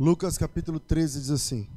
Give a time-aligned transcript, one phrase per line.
[0.00, 1.68] Lucas capítulo 13 diz assim.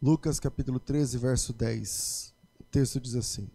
[0.00, 2.34] Lucas capítulo 13, verso 10.
[2.60, 3.48] O texto diz assim: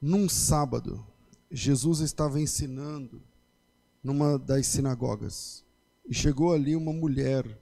[0.00, 1.06] Num sábado,
[1.50, 3.22] Jesus estava ensinando
[4.02, 5.62] numa das sinagogas.
[6.08, 7.60] E chegou ali uma mulher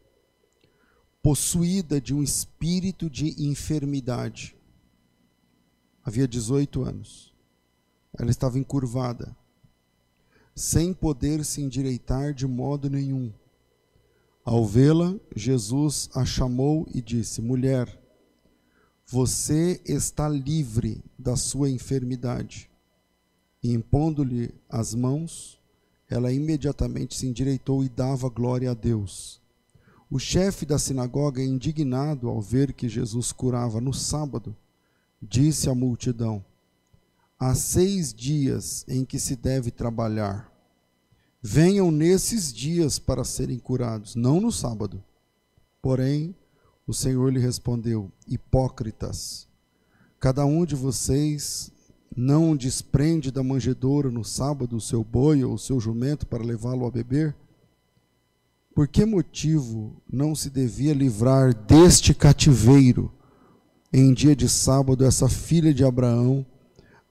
[1.21, 4.57] possuída de um espírito de enfermidade.
[6.05, 7.36] Havia 18 anos.
[8.19, 9.37] Ela estava encurvada,
[10.55, 13.33] sem poder se endireitar de modo nenhum.
[14.45, 18.01] Ao vê-la, Jesus a chamou e disse: Mulher,
[19.05, 22.71] você está livre da sua enfermidade.
[23.63, 25.61] E impondo-lhe as mãos,
[26.09, 29.41] ela imediatamente se endireitou e dava glória a Deus.
[30.09, 34.57] O chefe da sinagoga, indignado ao ver que Jesus curava no sábado,
[35.21, 36.45] disse à multidão:
[37.39, 40.51] Há seis dias em que se deve trabalhar.
[41.43, 45.05] Venham nesses dias para serem curados, não no sábado.
[45.83, 46.35] Porém,
[46.87, 49.47] o Senhor lhe respondeu: Hipócritas,
[50.19, 51.71] cada um de vocês
[52.17, 56.87] não desprende da manjedoura no sábado o seu boi ou o seu jumento para levá-lo
[56.87, 57.37] a beber?
[58.75, 63.13] Por que motivo não se devia livrar deste cativeiro
[63.93, 66.45] em dia de sábado essa filha de Abraão,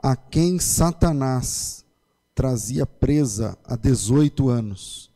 [0.06, 1.84] a quem Satanás
[2.36, 5.10] trazia presa há 18 anos?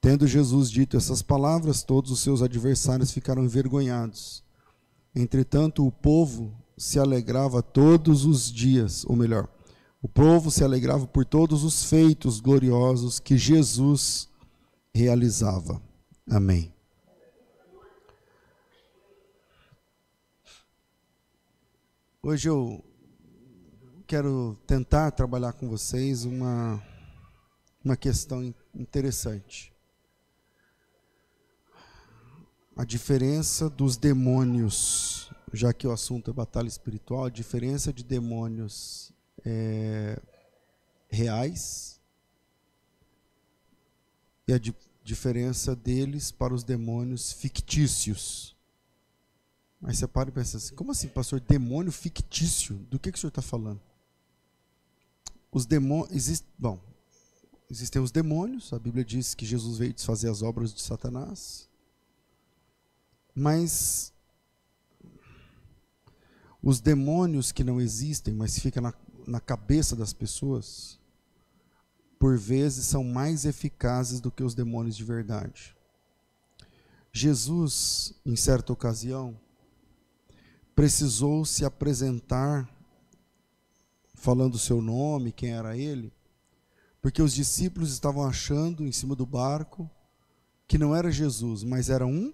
[0.00, 4.42] Tendo Jesus dito essas palavras, todos os seus adversários ficaram envergonhados.
[5.14, 9.48] Entretanto, o povo se alegrava todos os dias, ou melhor,
[10.02, 14.28] o povo se alegrava por todos os feitos gloriosos que Jesus
[14.92, 15.80] realizava.
[16.28, 16.74] Amém.
[22.20, 22.84] Hoje eu
[24.12, 26.86] quero tentar trabalhar com vocês uma,
[27.82, 29.72] uma questão interessante
[32.76, 39.14] a diferença dos demônios, já que o assunto é batalha espiritual, a diferença de demônios
[39.46, 40.20] é,
[41.08, 41.98] reais
[44.46, 48.54] e a di diferença deles para os demônios fictícios.
[49.82, 51.40] Aí você para e pensa assim: como assim, pastor?
[51.40, 52.76] Demônio fictício?
[52.90, 53.80] Do que, que o senhor está falando?
[55.52, 56.16] Os demônios.
[56.16, 56.80] Exist, bom,
[57.70, 61.68] existem os demônios, a Bíblia diz que Jesus veio desfazer as obras de Satanás.
[63.34, 64.12] Mas
[66.62, 68.94] os demônios que não existem, mas ficam na,
[69.26, 70.98] na cabeça das pessoas,
[72.18, 75.76] por vezes são mais eficazes do que os demônios de verdade.
[77.12, 79.38] Jesus, em certa ocasião,
[80.74, 82.68] precisou se apresentar
[84.22, 86.12] falando o seu nome, quem era ele,
[87.00, 89.90] porque os discípulos estavam achando em cima do barco
[90.68, 92.32] que não era Jesus, mas era um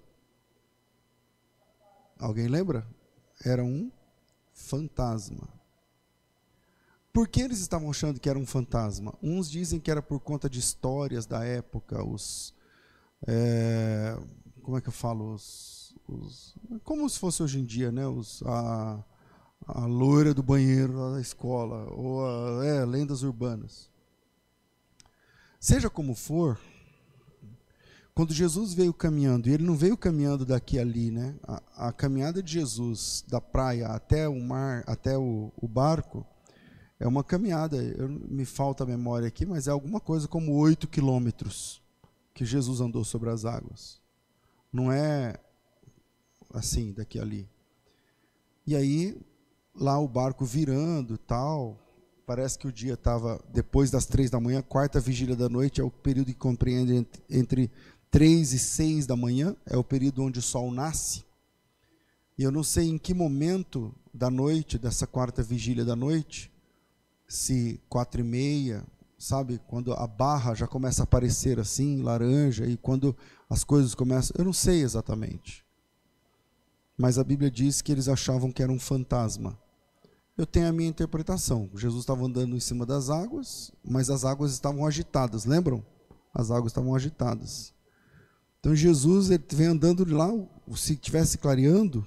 [2.18, 2.84] Alguém lembra?
[3.44, 3.92] Era um
[4.52, 5.48] fantasma.
[7.12, 9.14] Por que eles estavam achando que era um fantasma?
[9.22, 12.52] Uns dizem que era por conta de histórias da época, os.
[13.26, 14.18] É,
[14.62, 15.32] como é que eu falo?
[15.32, 18.06] Os, os, como se fosse hoje em dia, né?
[18.06, 19.04] Os, a,
[19.68, 23.90] a loira do banheiro da escola, ou a, é, lendas urbanas.
[25.60, 26.58] Seja como for,
[28.14, 31.36] quando Jesus veio caminhando, e ele não veio caminhando daqui ali, né?
[31.42, 36.26] A, a caminhada de Jesus da praia até o mar, até o, o barco,
[36.98, 40.88] é uma caminhada, eu, me falta a memória aqui, mas é alguma coisa como oito
[40.88, 41.82] quilômetros
[42.34, 44.00] que Jesus andou sobre as águas.
[44.72, 45.38] Não é
[46.52, 47.48] assim, daqui ali.
[48.66, 49.20] E aí,
[49.78, 51.78] lá o barco virando tal,
[52.26, 55.84] parece que o dia estava depois das três da manhã, quarta vigília da noite, é
[55.84, 57.70] o período que compreende entre
[58.10, 61.24] 3 e 6 da manhã, é o período onde o sol nasce.
[62.36, 66.52] E eu não sei em que momento da noite, dessa quarta vigília da noite,
[67.26, 68.84] se quatro e meia,
[69.18, 73.16] sabe, quando a barra já começa a aparecer assim, laranja, e quando
[73.50, 75.64] as coisas começam, eu não sei exatamente.
[76.96, 79.58] Mas a Bíblia diz que eles achavam que era um fantasma.
[80.38, 81.68] Eu tenho a minha interpretação.
[81.74, 85.84] Jesus estava andando em cima das águas, mas as águas estavam agitadas, lembram?
[86.32, 87.74] As águas estavam agitadas.
[88.60, 90.30] Então Jesus ele vem andando lá,
[90.76, 92.06] se estivesse clareando,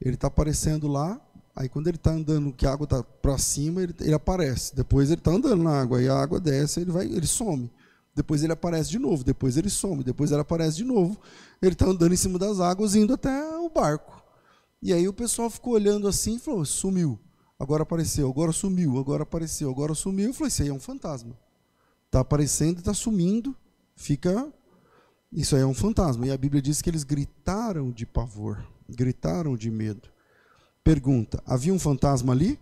[0.00, 1.20] ele está aparecendo lá.
[1.54, 4.74] Aí quando ele está andando, que a água está para cima, ele, ele, aparece.
[4.74, 7.70] Depois ele está andando na água, aí a água desce, ele vai, ele some.
[8.14, 11.20] Depois ele aparece de novo, depois ele some, depois ele aparece de novo.
[11.60, 14.22] Ele está andando em cima das águas, indo até o barco.
[14.80, 17.20] E aí o pessoal ficou olhando assim e falou: sumiu.
[17.58, 20.26] Agora apareceu, agora sumiu, agora apareceu, agora sumiu.
[20.26, 21.36] Eu falei, isso aí é um fantasma.
[22.06, 23.54] Está aparecendo, está sumindo,
[23.94, 24.52] fica.
[25.32, 26.26] Isso aí é um fantasma.
[26.26, 30.08] E a Bíblia diz que eles gritaram de pavor, gritaram de medo.
[30.82, 32.58] Pergunta: havia um fantasma ali?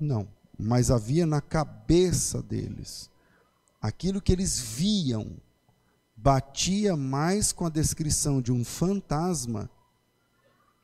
[0.00, 0.26] Não,
[0.58, 3.10] mas havia na cabeça deles.
[3.80, 5.36] Aquilo que eles viam
[6.16, 9.68] batia mais com a descrição de um fantasma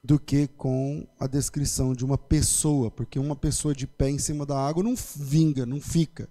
[0.02, 4.46] do que com a descrição de uma pessoa, porque uma pessoa de pé em cima
[4.46, 6.28] da água não vinga, não fica.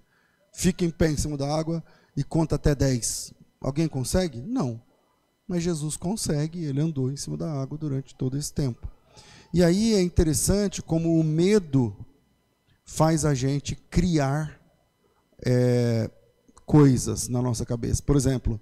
[0.52, 1.84] Fica em pé em cima da água
[2.16, 3.32] e conta até 10.
[3.60, 4.40] Alguém consegue?
[4.40, 4.80] Não.
[5.46, 8.88] Mas Jesus consegue, ele andou em cima da água durante todo esse tempo.
[9.52, 11.96] E aí é interessante como o medo
[12.84, 14.60] faz a gente criar
[15.44, 16.10] é,
[16.66, 18.02] coisas na nossa cabeça.
[18.02, 18.60] Por exemplo,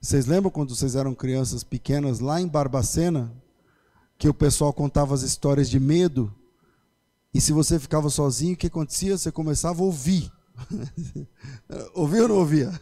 [0.00, 3.32] vocês lembram quando vocês eram crianças pequenas lá em Barbacena,
[4.18, 6.34] que o pessoal contava as histórias de medo?
[7.32, 9.18] E se você ficava sozinho, o que acontecia?
[9.18, 10.30] Você começava a ouvir.
[11.94, 12.72] ouvia ou não ouvia?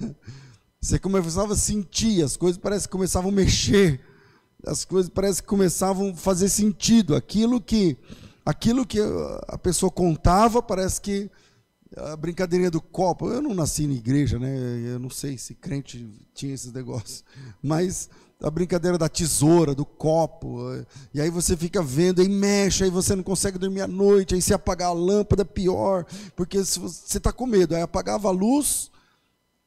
[0.81, 4.01] Você começava a sentir, as coisas parece que começavam a mexer,
[4.67, 7.15] as coisas parece que começavam a fazer sentido.
[7.15, 7.97] Aquilo que,
[8.45, 8.99] aquilo que
[9.49, 11.31] a pessoa contava parece que
[11.97, 13.29] a brincadeirinha do copo.
[13.29, 14.55] Eu não nasci na igreja, né?
[14.85, 17.25] Eu não sei se crente tinha esses negócios,
[17.63, 18.09] mas
[18.43, 20.59] a brincadeira da tesoura, do copo,
[21.15, 24.43] e aí você fica vendo, aí mexe, aí você não consegue dormir à noite, aí
[24.43, 26.05] se apagar a lâmpada, pior,
[26.35, 28.91] porque você está com medo, aí apagava a luz,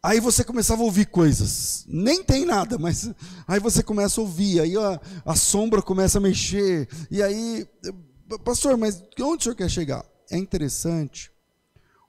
[0.03, 3.09] aí você começava a ouvir coisas, nem tem nada, mas
[3.47, 7.65] aí você começa a ouvir, aí a, a sombra começa a mexer, e aí,
[8.43, 10.05] pastor, mas onde o senhor quer chegar?
[10.29, 11.31] É interessante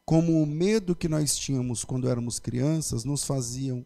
[0.05, 3.85] como o medo que nós tínhamos quando éramos crianças nos faziam,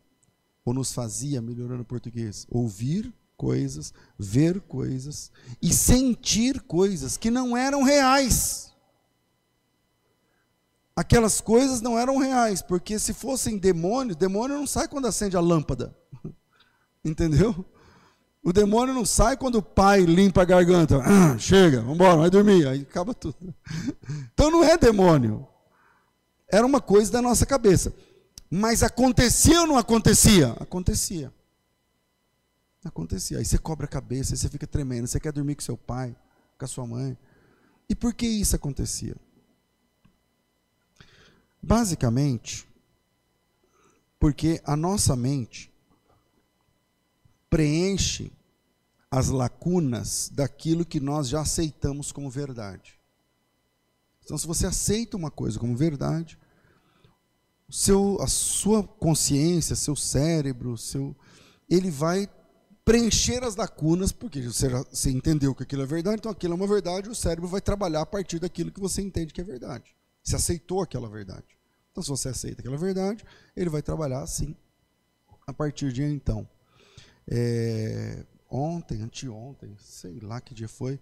[0.70, 7.56] ou nos fazia, melhorando o português, ouvir coisas, ver coisas e sentir coisas que não
[7.56, 8.72] eram reais.
[10.94, 15.40] Aquelas coisas não eram reais, porque se fossem demônios, demônio não sai quando acende a
[15.40, 15.96] lâmpada.
[17.04, 17.64] Entendeu?
[18.44, 21.02] O demônio não sai quando o pai limpa a garganta.
[21.02, 22.66] Ah, chega, vamos embora, vai dormir.
[22.68, 23.36] Aí acaba tudo.
[24.32, 25.46] Então não é demônio
[26.50, 27.94] era uma coisa da nossa cabeça.
[28.50, 30.52] Mas acontecia ou não acontecia?
[30.54, 31.32] Acontecia.
[32.84, 33.38] Acontecia.
[33.38, 36.16] Aí você cobra a cabeça, aí você fica tremendo, você quer dormir com seu pai,
[36.58, 37.16] com a sua mãe.
[37.88, 39.14] E por que isso acontecia?
[41.62, 42.66] Basicamente,
[44.18, 45.70] porque a nossa mente
[47.48, 48.32] preenche
[49.10, 52.98] as lacunas daquilo que nós já aceitamos como verdade.
[54.24, 56.38] Então, se você aceita uma coisa como verdade,
[57.70, 61.16] seu, a sua consciência, seu cérebro, seu,
[61.68, 62.28] ele vai
[62.84, 66.66] preencher as lacunas, porque você, você entendeu que aquilo é verdade, então aquilo é uma
[66.66, 69.94] verdade, o cérebro vai trabalhar a partir daquilo que você entende que é verdade.
[70.22, 71.56] Você aceitou aquela verdade.
[71.92, 73.24] Então, se você aceita aquela verdade,
[73.56, 74.56] ele vai trabalhar assim,
[75.46, 76.48] a partir de então.
[77.28, 80.98] É, ontem, anteontem, sei lá que dia foi,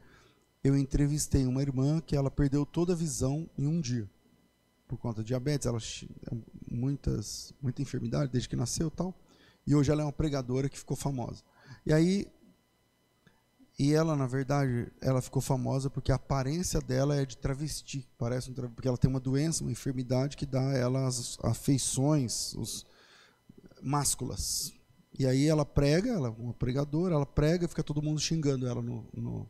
[0.63, 4.09] eu entrevistei uma irmã que ela perdeu toda a visão em um dia
[4.89, 5.79] por conta de diabetes, ela
[6.71, 9.15] muitas muita enfermidade desde que nasceu, tal.
[9.67, 11.43] E hoje ela é uma pregadora que ficou famosa.
[11.85, 12.27] E aí
[13.79, 18.51] e ela, na verdade, ela ficou famosa porque a aparência dela é de travesti, parece
[18.51, 22.55] um travesti, porque ela tem uma doença, uma enfermidade que dá a ela as afeições,
[22.55, 22.85] os
[23.81, 24.73] másculas.
[25.17, 28.67] E aí ela prega, ela é uma pregadora, ela prega e fica todo mundo xingando
[28.67, 29.49] ela no, no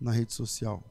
[0.00, 0.82] na rede social.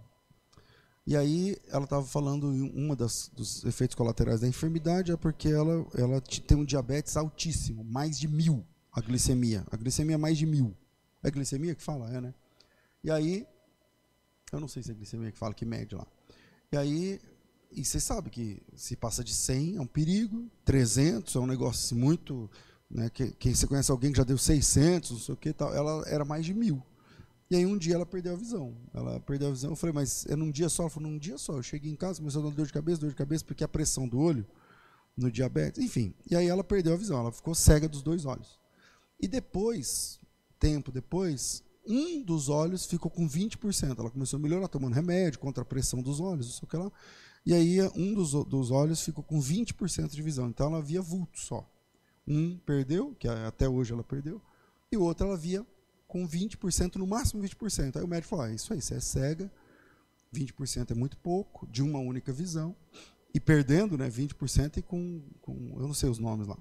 [1.07, 5.87] E aí ela estava falando uma das dos efeitos colaterais da enfermidade é porque ela
[5.95, 9.65] ela tem um diabetes altíssimo, mais de mil a glicemia.
[9.71, 10.75] A glicemia é mais de mil.
[11.23, 12.33] É glicemia que fala, é, né?
[13.01, 13.47] E aí
[14.51, 16.05] eu não sei se é glicemia que fala que mede lá.
[16.73, 17.21] E aí
[17.71, 21.95] e você sabe que se passa de 100 é um perigo, 300 é um negócio
[21.95, 22.51] muito,
[22.89, 25.73] né, que, quem você conhece alguém que já deu 600, não sei o que tal,
[25.73, 26.83] ela era mais de mil.
[27.49, 28.75] E aí um dia ela perdeu a visão.
[28.93, 29.69] Ela perdeu a visão.
[29.69, 30.83] Eu falei, mas é num dia só?
[30.83, 31.53] Ela falou, num dia só.
[31.53, 33.67] Eu cheguei em casa, começou a dar dor de cabeça, dor de cabeça, porque a
[33.67, 34.45] pressão do olho,
[35.15, 36.13] no diabetes, enfim.
[36.29, 38.59] E aí ela perdeu a visão, ela ficou cega dos dois olhos.
[39.19, 40.19] E depois,
[40.59, 43.97] tempo depois, um dos olhos ficou com 20%.
[43.97, 46.77] Ela começou a melhorar, tomando remédio contra a pressão dos olhos, não sei o que
[46.77, 46.91] lá.
[47.45, 50.49] E aí um dos, dos olhos ficou com 20% de visão.
[50.49, 51.67] Então ela via vulto só.
[52.27, 54.41] Um perdeu, que até hoje ela perdeu,
[54.91, 55.65] e o outro ela via
[56.07, 57.97] com 20%, no máximo 20%.
[57.97, 59.51] Aí o médico falou: ah, Isso aí, você é cega,
[60.33, 62.75] 20% é muito pouco, de uma única visão,
[63.33, 65.53] e perdendo né, 20% e com, com.
[65.75, 66.57] Eu não sei os nomes lá.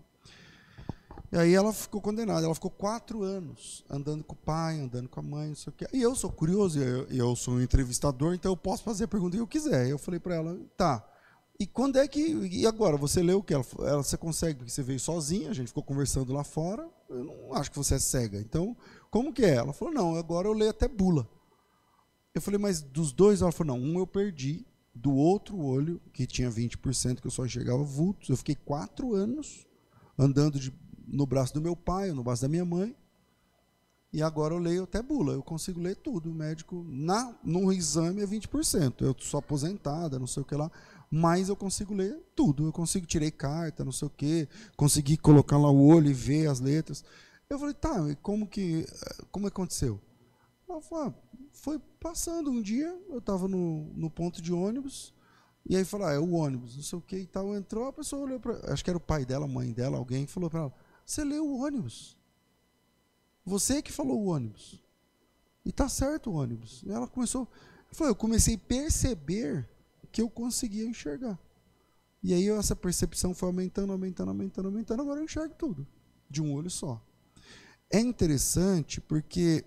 [1.33, 2.45] E aí ela ficou condenada.
[2.45, 5.76] Ela ficou quatro anos andando com o pai, andando com a mãe, não sei o
[5.76, 5.87] quê.
[5.93, 9.37] E eu sou curioso, eu, eu sou um entrevistador, então eu posso fazer a pergunta
[9.37, 9.88] que eu quiser.
[9.88, 11.05] Eu falei para ela, tá.
[11.59, 12.21] E quando é que.
[12.21, 12.97] E agora?
[12.97, 13.55] Você leu o que?
[13.55, 16.87] Ela, ela, você consegue, porque você veio sozinha, a gente ficou conversando lá fora.
[17.09, 18.39] Eu não acho que você é cega.
[18.39, 18.77] Então,
[19.11, 19.55] como que é?
[19.55, 21.29] Ela falou, não, agora eu leio até bula.
[22.35, 23.41] Eu falei, mas dos dois?
[23.41, 27.47] Ela falou, não, um eu perdi, do outro olho, que tinha 20%, que eu só
[27.47, 28.29] enxergava vultos.
[28.29, 29.67] Eu fiquei quatro anos
[30.19, 30.75] andando de,
[31.07, 32.95] no braço do meu pai, no braço da minha mãe.
[34.13, 36.31] E agora eu leio até bula, eu consigo ler tudo.
[36.31, 39.01] O médico, na, no exame, é 20%.
[39.01, 40.71] Eu sou aposentada, não sei o que lá
[41.11, 42.67] mas eu consigo ler tudo.
[42.67, 46.49] Eu consigo tirei carta, não sei o quê, consegui colocar lá o olho e ver
[46.49, 47.05] as letras.
[47.49, 48.85] Eu falei, tá, e como que
[49.31, 50.01] como aconteceu?
[50.69, 51.15] Ela falou, ah,
[51.53, 55.15] foi passando um dia, eu estava no, no ponto de ônibus,
[55.69, 57.55] e aí falou, ah, é o ônibus, não sei o que e tal.
[57.55, 58.73] Entrou, a pessoa olhou para.
[58.73, 61.45] Acho que era o pai dela, a mãe dela, alguém, falou para ela: Você leu
[61.45, 62.17] o ônibus.
[63.45, 64.81] Você que falou o ônibus.
[65.65, 66.83] E tá certo o ônibus.
[66.85, 67.49] E ela começou.
[67.91, 69.69] Falou, eu comecei a perceber
[70.16, 71.38] que eu conseguia enxergar.
[72.23, 75.02] E aí essa percepção foi aumentando, aumentando, aumentando, aumentando.
[75.02, 75.87] Agora eu enxergo tudo
[76.30, 76.99] de um olho só.
[77.90, 79.62] É interessante porque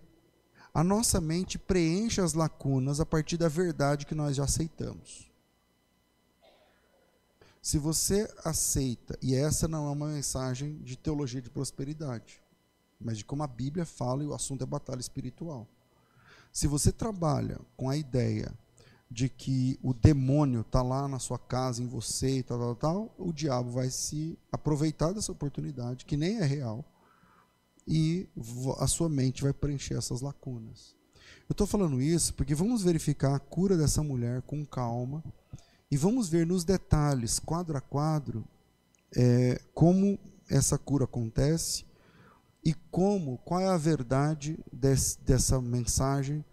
[0.74, 5.32] a nossa mente preenche as lacunas a partir da verdade que nós já aceitamos.
[7.62, 12.42] Se você aceita, e essa não é uma mensagem de teologia de prosperidade,
[13.00, 15.68] mas de como a Bíblia fala e o assunto é batalha espiritual.
[16.52, 18.52] Se você trabalha com a ideia
[19.10, 23.16] de que o demônio está lá na sua casa, em você e tal, tal, tal,
[23.18, 26.86] o diabo vai se aproveitar dessa oportunidade, que nem é real,
[27.88, 28.30] e
[28.78, 30.96] a sua mente vai preencher essas lacunas.
[31.50, 35.24] Eu estou falando isso porque vamos verificar a cura dessa mulher com calma
[35.90, 38.46] e vamos ver nos detalhes, quadro a quadro,
[39.16, 41.84] é, como essa cura acontece
[42.64, 46.46] e como, qual é a verdade desse, dessa mensagem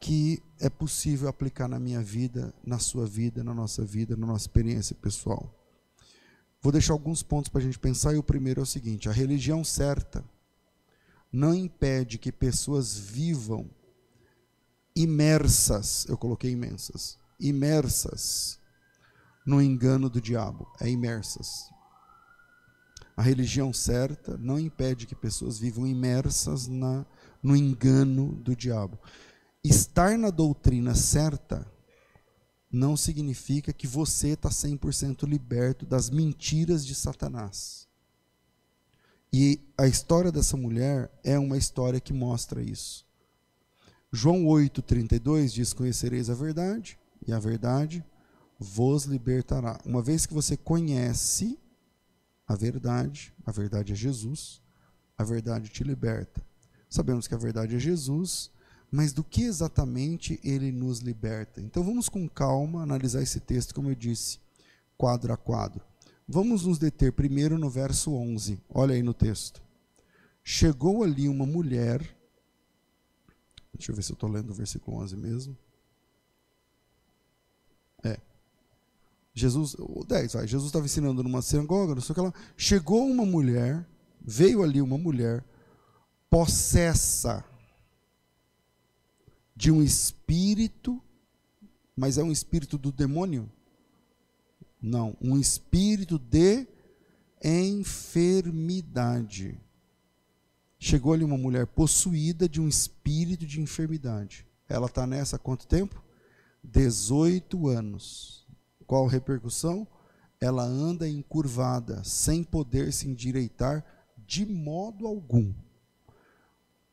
[0.00, 4.44] que é possível aplicar na minha vida, na sua vida, na nossa vida, na nossa
[4.44, 5.54] experiência pessoal.
[6.62, 9.12] Vou deixar alguns pontos para a gente pensar, e o primeiro é o seguinte: a
[9.12, 10.24] religião certa
[11.30, 13.70] não impede que pessoas vivam
[14.96, 18.58] imersas, eu coloquei imensas, imersas
[19.46, 21.70] no engano do diabo, é imersas.
[23.16, 27.04] A religião certa não impede que pessoas vivam imersas na,
[27.42, 28.98] no engano do diabo
[29.62, 31.66] estar na doutrina certa
[32.72, 37.88] não significa que você está 100% liberto das mentiras de Satanás.
[39.32, 43.06] E a história dessa mulher é uma história que mostra isso.
[44.12, 48.04] João 8,32 diz: Conhecereis a verdade, e a verdade
[48.58, 49.78] vos libertará.
[49.84, 51.58] Uma vez que você conhece
[52.46, 54.60] a verdade, a verdade é Jesus,
[55.16, 56.44] a verdade te liberta.
[56.88, 58.50] Sabemos que a verdade é Jesus,
[58.90, 61.60] mas do que exatamente ele nos liberta?
[61.60, 64.40] Então vamos com calma analisar esse texto, como eu disse,
[64.96, 65.84] quadro a quadro.
[66.26, 68.60] Vamos nos deter primeiro no verso 11.
[68.68, 69.62] Olha aí no texto.
[70.42, 72.00] Chegou ali uma mulher.
[73.72, 75.56] Deixa eu ver se eu estou lendo o versículo 11 mesmo.
[78.04, 78.18] É.
[79.34, 80.46] Jesus, o 10, vai.
[80.46, 82.34] Jesus estava ensinando numa sinagoga, não sei o que lá.
[82.56, 83.86] Chegou uma mulher,
[84.20, 85.44] veio ali uma mulher,
[86.28, 87.44] possessa
[89.60, 91.00] de um espírito,
[91.94, 93.52] mas é um espírito do demônio?
[94.80, 96.66] Não, um espírito de
[97.44, 99.60] enfermidade.
[100.78, 104.46] Chegou ali uma mulher possuída de um espírito de enfermidade.
[104.66, 106.02] Ela está nessa há quanto tempo?
[106.64, 108.46] 18 anos.
[108.86, 109.86] Qual repercussão?
[110.40, 113.84] Ela anda encurvada, sem poder se endireitar
[114.26, 115.52] de modo algum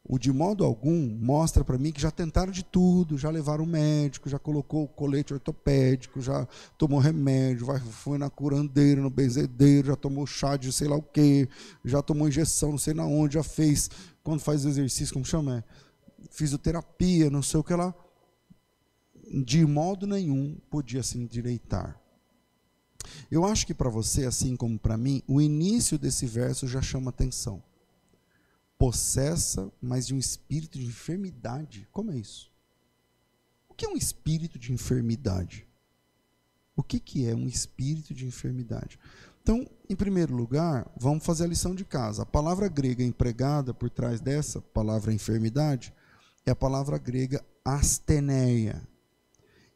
[0.09, 3.67] o de modo algum mostra para mim que já tentaram de tudo, já levaram o
[3.67, 6.47] médico, já colocou o colete ortopédico, já
[6.77, 11.49] tomou remédio, foi na curandeira, no benzedeiro, já tomou chá de sei lá o quê,
[11.83, 13.89] já tomou injeção, não sei na onde, já fez,
[14.23, 15.57] quando faz exercício, como chama?
[15.57, 15.63] É,
[16.31, 17.93] fisioterapia, não sei o que lá.
[19.43, 21.99] De modo nenhum podia se endireitar.
[23.29, 27.09] Eu acho que para você, assim como para mim, o início desse verso já chama
[27.09, 27.61] atenção
[28.77, 31.87] possessa, mas de um espírito de enfermidade.
[31.91, 32.51] Como é isso?
[33.67, 35.67] O que é um espírito de enfermidade?
[36.75, 38.99] O que, que é um espírito de enfermidade?
[39.41, 42.21] Então, em primeiro lugar, vamos fazer a lição de casa.
[42.21, 45.93] A palavra grega empregada por trás dessa palavra enfermidade
[46.45, 48.87] é a palavra grega asteneia.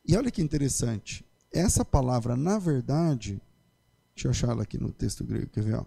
[0.05, 3.41] E olha que interessante, essa palavra, na verdade,
[4.15, 5.75] deixa eu achar ela aqui no texto grego, quer ver?
[5.75, 5.85] Ó?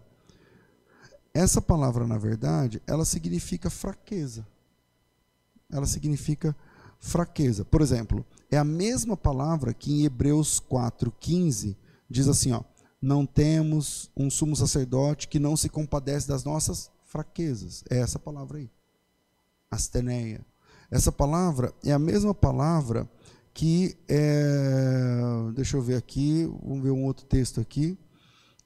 [1.35, 4.47] Essa palavra, na verdade, ela significa fraqueza.
[5.69, 6.55] Ela significa
[7.01, 7.65] fraqueza.
[7.65, 11.77] Por exemplo, é a mesma palavra que em Hebreus 4:15
[12.09, 12.63] diz assim, ó:
[13.03, 17.83] "Não temos um sumo sacerdote que não se compadece das nossas fraquezas".
[17.91, 18.71] É essa palavra aí.
[19.69, 20.47] Asteneia.
[20.89, 23.11] Essa palavra é a mesma palavra
[23.53, 25.21] que é,
[25.55, 27.99] deixa eu ver aqui, vamos ver um outro texto aqui.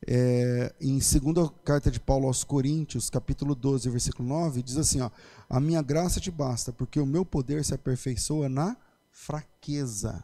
[0.07, 5.11] É, em segunda carta de Paulo aos Coríntios, capítulo 12, versículo 9, diz assim: ó,
[5.49, 8.77] A minha graça te basta, porque o meu poder se aperfeiçoa na
[9.11, 10.23] fraqueza.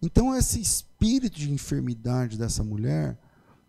[0.00, 3.18] Então, esse espírito de enfermidade dessa mulher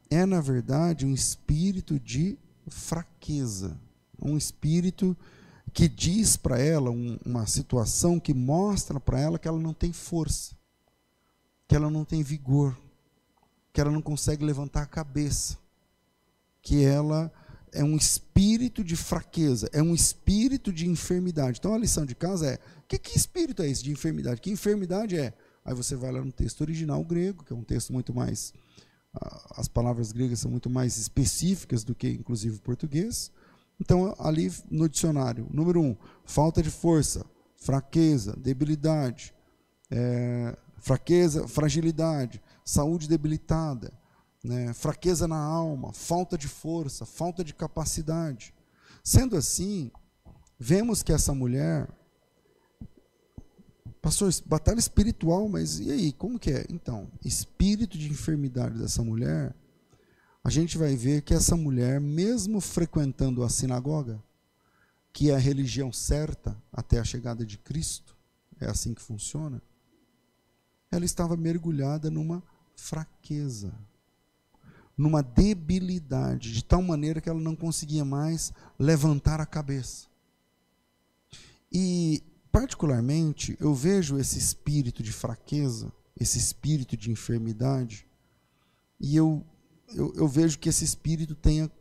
[0.09, 3.79] é, na verdade, um espírito de fraqueza,
[4.21, 5.17] um espírito
[5.73, 9.91] que diz para ela um, uma situação que mostra para ela que ela não tem
[9.91, 10.55] força,
[11.67, 12.77] que ela não tem vigor,
[13.73, 15.57] que ela não consegue levantar a cabeça,
[16.61, 17.33] que ela
[17.73, 21.57] é um espírito de fraqueza, é um espírito de enfermidade.
[21.59, 22.59] Então a lição de casa é:
[22.97, 24.39] que, que espírito é esse de enfermidade?
[24.39, 25.33] Que enfermidade é?
[25.65, 28.53] Aí você vai lá no texto original grego, que é um texto muito mais.
[29.55, 33.31] As palavras gregas são muito mais específicas do que, inclusive, o português.
[33.79, 37.25] Então, ali no dicionário, número um, falta de força,
[37.55, 39.33] fraqueza, debilidade,
[39.89, 43.93] é, fraqueza, fragilidade, saúde debilitada,
[44.43, 48.53] né, fraqueza na alma, falta de força, falta de capacidade.
[49.03, 49.91] Sendo assim,
[50.59, 51.89] vemos que essa mulher,
[54.01, 56.65] pastor, batalha espiritual, mas e aí, como que é?
[56.69, 59.55] Então, espírito de enfermidade dessa mulher
[60.43, 64.21] a gente vai ver que essa mulher, mesmo frequentando a sinagoga,
[65.13, 68.17] que é a religião certa até a chegada de Cristo,
[68.59, 69.61] é assim que funciona,
[70.91, 72.43] ela estava mergulhada numa
[72.75, 73.73] fraqueza,
[74.97, 80.07] numa debilidade, de tal maneira que ela não conseguia mais levantar a cabeça.
[81.71, 88.07] E, particularmente, eu vejo esse espírito de fraqueza, esse espírito de enfermidade,
[88.99, 89.43] e eu
[89.95, 91.71] eu, eu vejo que esse espírito tenha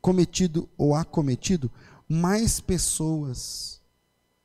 [0.00, 1.70] cometido ou acometido
[2.08, 3.80] mais pessoas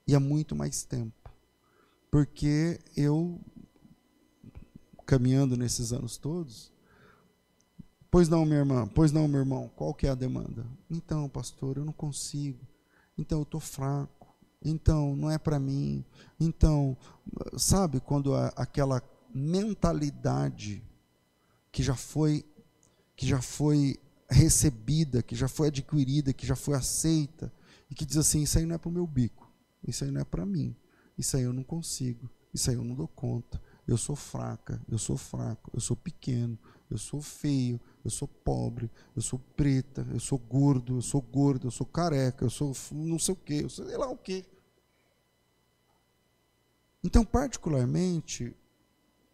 [0.07, 1.31] e há muito mais tempo.
[2.11, 3.39] Porque eu,
[5.05, 6.71] caminhando nesses anos todos,
[8.09, 10.65] pois não, minha irmã, pois não, meu irmão, qual que é a demanda?
[10.89, 12.65] Então, pastor, eu não consigo.
[13.17, 14.35] Então, eu estou fraco.
[14.63, 16.03] Então, não é para mim.
[16.39, 16.97] Então,
[17.57, 19.01] sabe quando a, aquela
[19.33, 20.81] mentalidade
[21.71, 22.45] que já foi
[23.15, 23.97] que já foi
[24.29, 27.51] recebida, que já foi adquirida, que já foi aceita
[27.89, 29.51] e que diz assim: isso aí não é para o meu bico,
[29.87, 30.75] isso aí não é para mim,
[31.17, 34.97] isso aí eu não consigo, isso aí eu não dou conta, eu sou fraca, eu
[34.97, 36.57] sou fraco, eu sou pequeno,
[36.89, 41.67] eu sou feio, eu sou pobre, eu sou preta, eu sou gordo, eu sou gordo,
[41.67, 44.45] eu sou careca, eu sou não sei o quê, eu sei lá o quê.
[47.03, 48.55] Então, particularmente,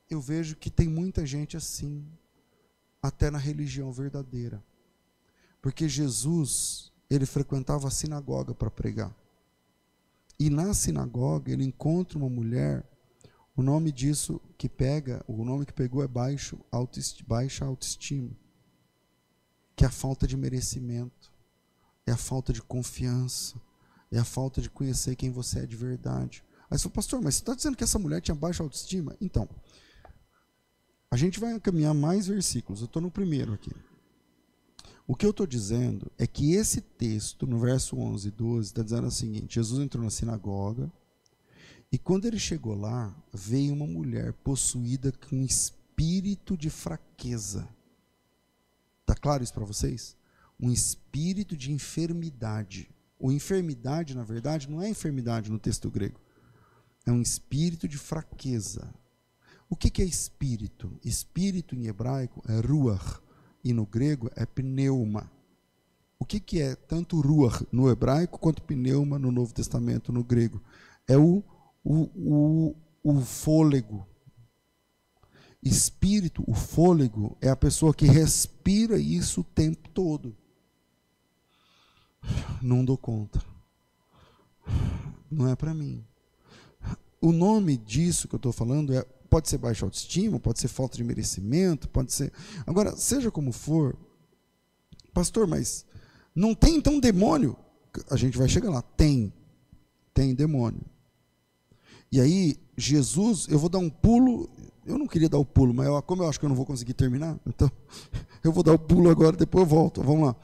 [0.09, 2.05] eu vejo que tem muita gente assim,
[3.01, 4.61] até na religião verdadeira.
[5.61, 9.15] Porque Jesus, ele frequentava a sinagoga para pregar.
[10.37, 12.83] E na sinagoga ele encontra uma mulher,
[13.61, 18.31] o nome disso que pega, o nome que pegou é baixo, autoestima, baixa autoestima.
[19.75, 21.31] Que é a falta de merecimento,
[22.07, 23.61] é a falta de confiança,
[24.11, 26.43] é a falta de conhecer quem você é de verdade.
[26.71, 29.15] Aí você fala, pastor, mas você está dizendo que essa mulher tinha baixa autoestima?
[29.21, 29.47] Então,
[31.11, 32.81] a gente vai caminhar mais versículos.
[32.81, 33.71] Eu estou no primeiro aqui.
[35.05, 38.81] O que eu estou dizendo é que esse texto, no verso 11 e 12, está
[38.81, 40.91] dizendo o seguinte: Jesus entrou na sinagoga
[41.91, 47.67] e quando ele chegou lá, veio uma mulher possuída com um espírito de fraqueza.
[49.01, 50.15] Está claro isso para vocês?
[50.57, 52.89] Um espírito de enfermidade.
[53.19, 56.19] O enfermidade, na verdade, não é enfermidade no texto grego.
[57.05, 58.93] É um espírito de fraqueza.
[59.69, 60.97] O que é espírito?
[61.03, 63.21] Espírito em hebraico é ruach
[63.63, 65.29] e no grego é pneuma.
[66.17, 70.61] O que é tanto ruach no hebraico quanto pneuma no Novo Testamento no grego?
[71.07, 71.43] É o,
[71.83, 74.07] o, o, o fôlego.
[75.63, 80.35] Espírito, o fôlego, é a pessoa que respira isso o tempo todo.
[82.61, 83.43] Não dou conta.
[85.29, 86.03] Não é para mim.
[87.21, 90.97] O nome disso que eu estou falando é Pode ser baixa autoestima, pode ser falta
[90.97, 92.33] de merecimento, pode ser.
[92.67, 93.97] Agora, seja como for,
[95.13, 95.85] pastor, mas
[96.35, 97.55] não tem então demônio?
[98.09, 98.81] A gente vai chegar lá.
[98.81, 99.31] Tem.
[100.13, 100.83] Tem demônio.
[102.11, 104.49] E aí, Jesus, eu vou dar um pulo
[104.85, 106.65] eu não queria dar o pulo, mas eu, como eu acho que eu não vou
[106.65, 107.71] conseguir terminar, então
[108.43, 110.01] eu vou dar o pulo agora, depois eu volto.
[110.01, 110.35] Vamos lá.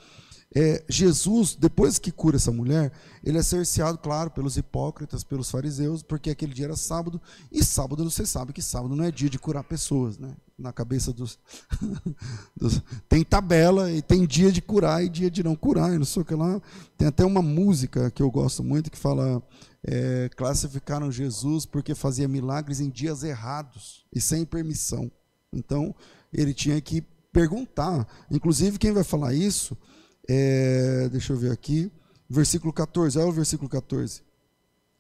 [0.55, 2.91] É, Jesus, depois que cura essa mulher,
[3.23, 8.09] ele é cerceado, claro, pelos hipócritas, pelos fariseus, porque aquele dia era sábado, e sábado
[8.09, 10.29] você sabe que sábado não é dia de curar pessoas, né?
[10.57, 11.37] Na cabeça dos.
[12.55, 16.05] dos tem tabela, e tem dia de curar e dia de não curar, e não
[16.05, 16.61] sei o que lá.
[16.97, 19.43] Tem até uma música que eu gosto muito que fala:
[19.87, 25.09] é, classificaram Jesus porque fazia milagres em dias errados e sem permissão.
[25.51, 25.95] Então,
[26.33, 28.05] ele tinha que perguntar.
[28.29, 29.77] Inclusive, quem vai falar isso
[30.27, 31.89] é, deixa eu ver aqui.
[32.29, 34.21] Versículo 14, olha o versículo 14.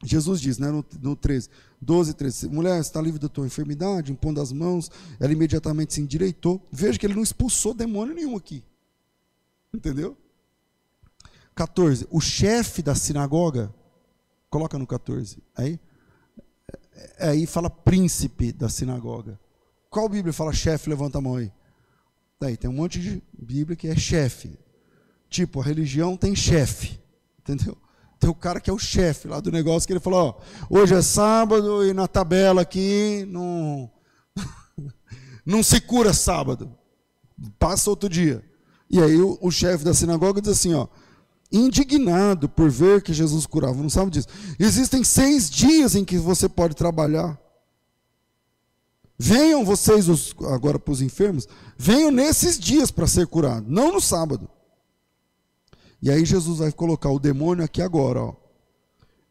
[0.05, 1.49] Jesus diz, né, no, no 13,
[1.81, 6.65] 12, 13, mulher, está livre da tua enfermidade, impondo as mãos, ela imediatamente se endireitou.
[6.71, 8.63] Veja que ele não expulsou demônio nenhum aqui.
[9.73, 10.15] Entendeu?
[11.55, 13.73] 14, o chefe da sinagoga,
[14.57, 15.79] coloca no 14, aí,
[17.19, 19.39] é, aí fala príncipe da sinagoga.
[19.87, 20.89] Qual Bíblia fala chefe?
[20.89, 21.51] Levanta a mão aí.
[22.39, 24.57] Daí tem um monte de Bíblia que é chefe.
[25.29, 26.99] Tipo, a religião tem chefe,
[27.39, 27.77] entendeu?
[28.19, 30.95] Tem o cara que é o chefe lá do negócio que ele falou: ó, hoje
[30.95, 33.91] é sábado e na tabela aqui não,
[35.45, 36.75] não se cura sábado,
[37.59, 38.43] passa outro dia.
[38.89, 40.87] E aí o, o chefe da sinagoga diz assim: ó,
[41.51, 44.27] indignado por ver que Jesus curava, não sabe disso.
[44.59, 47.39] Existem seis dias em que você pode trabalhar.
[49.17, 54.01] Venham vocês, os, agora para os enfermos, venham nesses dias para ser curado, não no
[54.01, 54.47] sábado.
[56.01, 58.35] E aí Jesus vai colocar o demônio aqui agora, ó.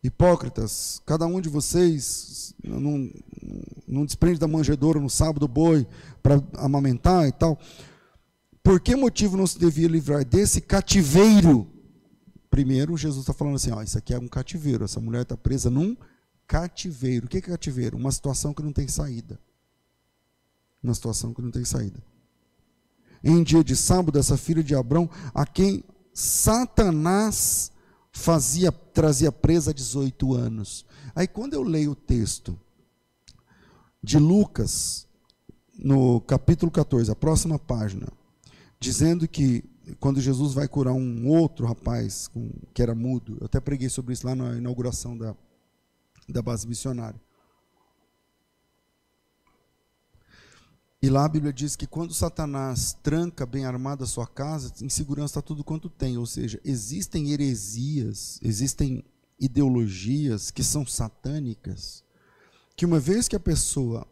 [0.02, 3.10] Hipócritas, cada um de vocês não,
[3.86, 5.86] não desprende da manjedoura no sábado boi
[6.22, 7.58] para amamentar e tal.
[8.62, 11.66] Por que motivo não se devia livrar desse cativeiro?
[12.56, 15.68] Primeiro, Jesus está falando assim: ó, isso aqui é um cativeiro, essa mulher está presa
[15.68, 15.94] num
[16.46, 17.26] cativeiro.
[17.26, 17.98] O que é cativeiro?
[17.98, 19.38] Uma situação que não tem saída.
[20.82, 22.02] Uma situação que não tem saída.
[23.22, 27.70] Em dia de sábado, essa filha de Abrão, a quem Satanás
[28.10, 30.86] fazia trazia presa há 18 anos.
[31.14, 32.58] Aí quando eu leio o texto
[34.02, 35.06] de Lucas
[35.78, 38.08] no capítulo 14, a próxima página,
[38.80, 39.62] dizendo que
[40.00, 42.30] quando Jesus vai curar um outro rapaz
[42.74, 45.34] que era mudo, eu até preguei sobre isso lá na inauguração da,
[46.28, 47.20] da base missionária.
[51.00, 54.88] E lá a Bíblia diz que quando Satanás tranca bem armada a sua casa, em
[54.88, 56.18] segurança está tudo quanto tem.
[56.18, 59.04] Ou seja, existem heresias, existem
[59.38, 62.02] ideologias que são satânicas,
[62.74, 64.06] que uma vez que a pessoa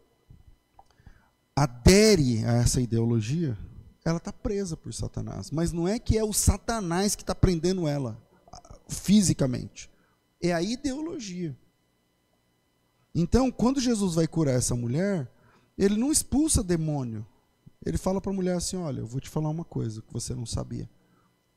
[1.55, 3.57] adere a essa ideologia,
[4.05, 5.49] ela está presa por Satanás.
[5.49, 8.21] Mas não é que é o Satanás que está prendendo ela
[8.87, 9.89] fisicamente,
[10.39, 11.57] é a ideologia.
[13.13, 15.31] Então, quando Jesus vai curar essa mulher,
[15.75, 17.25] ele não expulsa demônio.
[17.83, 20.35] Ele fala para a mulher assim: Olha, eu vou te falar uma coisa que você
[20.35, 20.89] não sabia.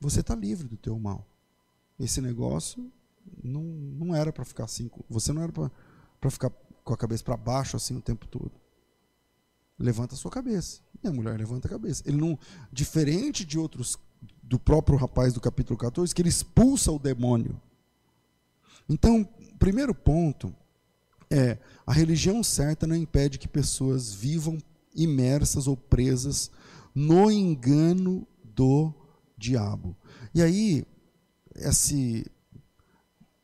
[0.01, 1.27] Você está livre do teu mal.
[1.99, 2.91] Esse negócio
[3.43, 4.91] não, não era para ficar assim.
[5.11, 6.51] Você não era para ficar
[6.85, 8.53] com a cabeça para baixo assim o tempo todo.
[9.79, 10.81] Levanta a sua cabeça.
[11.03, 12.03] E a mulher levanta a cabeça.
[12.07, 12.39] Ele não,
[12.73, 13.99] diferente de outros,
[14.43, 17.61] do próprio rapaz do capítulo 14, que ele expulsa o demônio.
[18.89, 20.55] Então, primeiro ponto
[21.31, 24.59] é a religião certa não impede que pessoas vivam
[24.95, 26.51] imersas ou presas
[26.95, 28.93] no engano do
[29.37, 29.97] diabo.
[30.35, 30.85] E aí,
[31.55, 32.27] esse,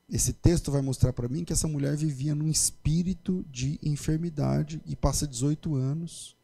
[0.09, 4.97] esse texto vai mostrar para mim que essa mulher vivia num espírito de enfermidade e
[4.97, 6.37] passa 18 anos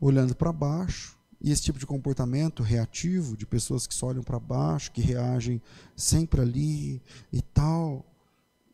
[0.00, 1.16] olhando para baixo.
[1.40, 5.62] E esse tipo de comportamento reativo, de pessoas que só olham para baixo, que reagem
[5.96, 7.00] sempre ali
[7.32, 8.04] e tal,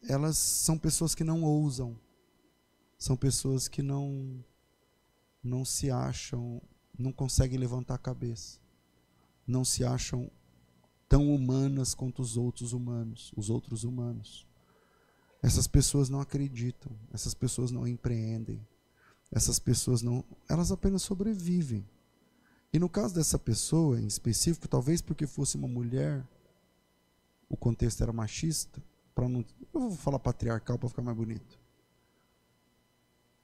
[0.08, 1.98] elas são pessoas que não ousam,
[2.98, 4.42] são pessoas que não
[5.42, 6.62] não se acham,
[6.98, 8.58] não conseguem levantar a cabeça,
[9.46, 10.30] não se acham
[11.06, 14.46] tão humanas quanto os outros humanos, os outros humanos.
[15.42, 18.66] Essas pessoas não acreditam, essas pessoas não empreendem,
[19.34, 21.84] essas pessoas não, elas apenas sobrevivem.
[22.72, 26.24] E no caso dessa pessoa em específico, talvez porque fosse uma mulher,
[27.48, 28.80] o contexto era machista,
[29.12, 31.58] para não, eu vou falar patriarcal para ficar mais bonito.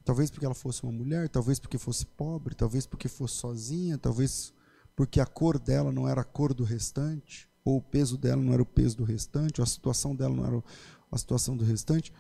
[0.05, 4.55] Talvez porque ela fosse uma mulher, talvez porque fosse pobre, talvez porque fosse sozinha, talvez
[4.95, 8.53] porque a cor dela não era a cor do restante, ou o peso dela não
[8.53, 10.65] era o peso do restante, ou a situação dela não era
[11.11, 12.13] a situação do restante.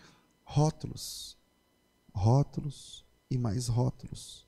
[0.44, 1.38] Rótulos,
[2.12, 4.46] rótulos e mais rótulos.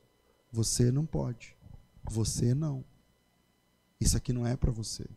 [0.50, 1.56] Você não pode,
[2.04, 2.84] você não.
[4.00, 5.08] Isso aqui não é para você.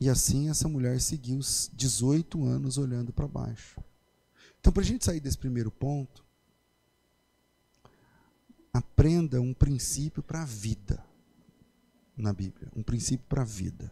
[0.00, 3.80] E assim essa mulher seguiu os 18 anos olhando para baixo.
[4.58, 6.24] Então, para a gente sair desse primeiro ponto,
[8.72, 11.02] aprenda um princípio para a vida
[12.16, 13.90] na Bíblia, um princípio para a vida.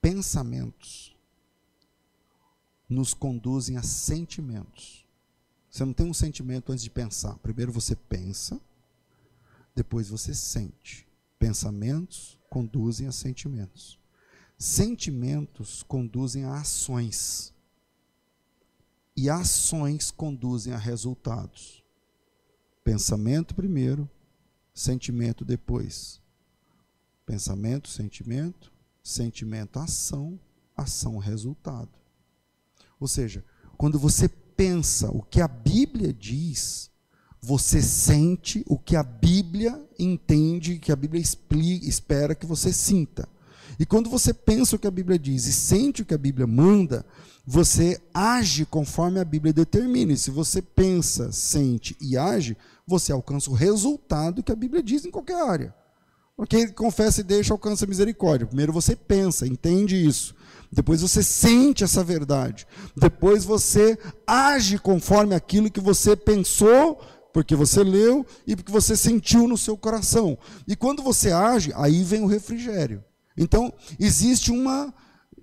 [0.00, 1.16] Pensamentos
[2.88, 4.99] nos conduzem a sentimentos.
[5.70, 7.36] Você não tem um sentimento antes de pensar.
[7.38, 8.60] Primeiro você pensa,
[9.74, 11.06] depois você sente.
[11.38, 13.98] Pensamentos conduzem a sentimentos.
[14.58, 17.54] Sentimentos conduzem a ações.
[19.16, 21.84] E ações conduzem a resultados.
[22.82, 24.10] Pensamento primeiro,
[24.74, 26.20] sentimento depois.
[27.24, 28.72] Pensamento, sentimento,
[29.04, 30.38] sentimento, ação,
[30.76, 31.90] ação, resultado.
[32.98, 33.44] Ou seja,
[33.76, 34.28] quando você
[34.60, 36.90] pensa o que a Bíblia diz,
[37.40, 43.26] você sente o que a Bíblia entende, que a Bíblia explica, espera que você sinta.
[43.78, 46.46] E quando você pensa o que a Bíblia diz e sente o que a Bíblia
[46.46, 47.06] manda,
[47.46, 50.12] você age conforme a Bíblia determina.
[50.12, 52.54] E se você pensa, sente e age,
[52.86, 55.74] você alcança o resultado que a Bíblia diz em qualquer área.
[56.50, 58.46] Quem confessa e deixa alcança a misericórdia.
[58.46, 60.34] Primeiro você pensa, entende isso.
[60.72, 62.66] Depois você sente essa verdade.
[62.96, 67.00] Depois você age conforme aquilo que você pensou,
[67.32, 70.38] porque você leu e porque você sentiu no seu coração.
[70.68, 73.04] E quando você age, aí vem o refrigério.
[73.36, 74.94] Então, existe uma,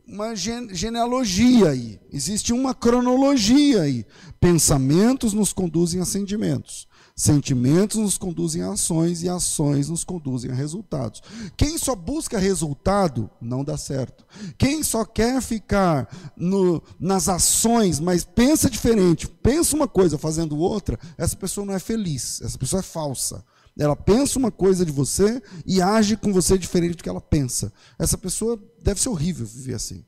[0.08, 4.06] uma genealogia aí, existe uma cronologia aí.
[4.40, 6.87] Pensamentos nos conduzem a sentimentos.
[7.19, 11.23] Sentimentos nos conduzem a ações e ações nos conduzem a resultados.
[11.58, 14.23] Quem só busca resultado não dá certo.
[14.56, 20.99] Quem só quer ficar no, nas ações, mas pensa diferente, pensa uma coisa fazendo outra,
[21.17, 23.43] essa pessoa não é feliz, essa pessoa é falsa.
[23.75, 27.73] Ela pensa uma coisa de você e age com você diferente do que ela pensa.
[27.97, 30.06] Essa pessoa deve ser horrível viver assim.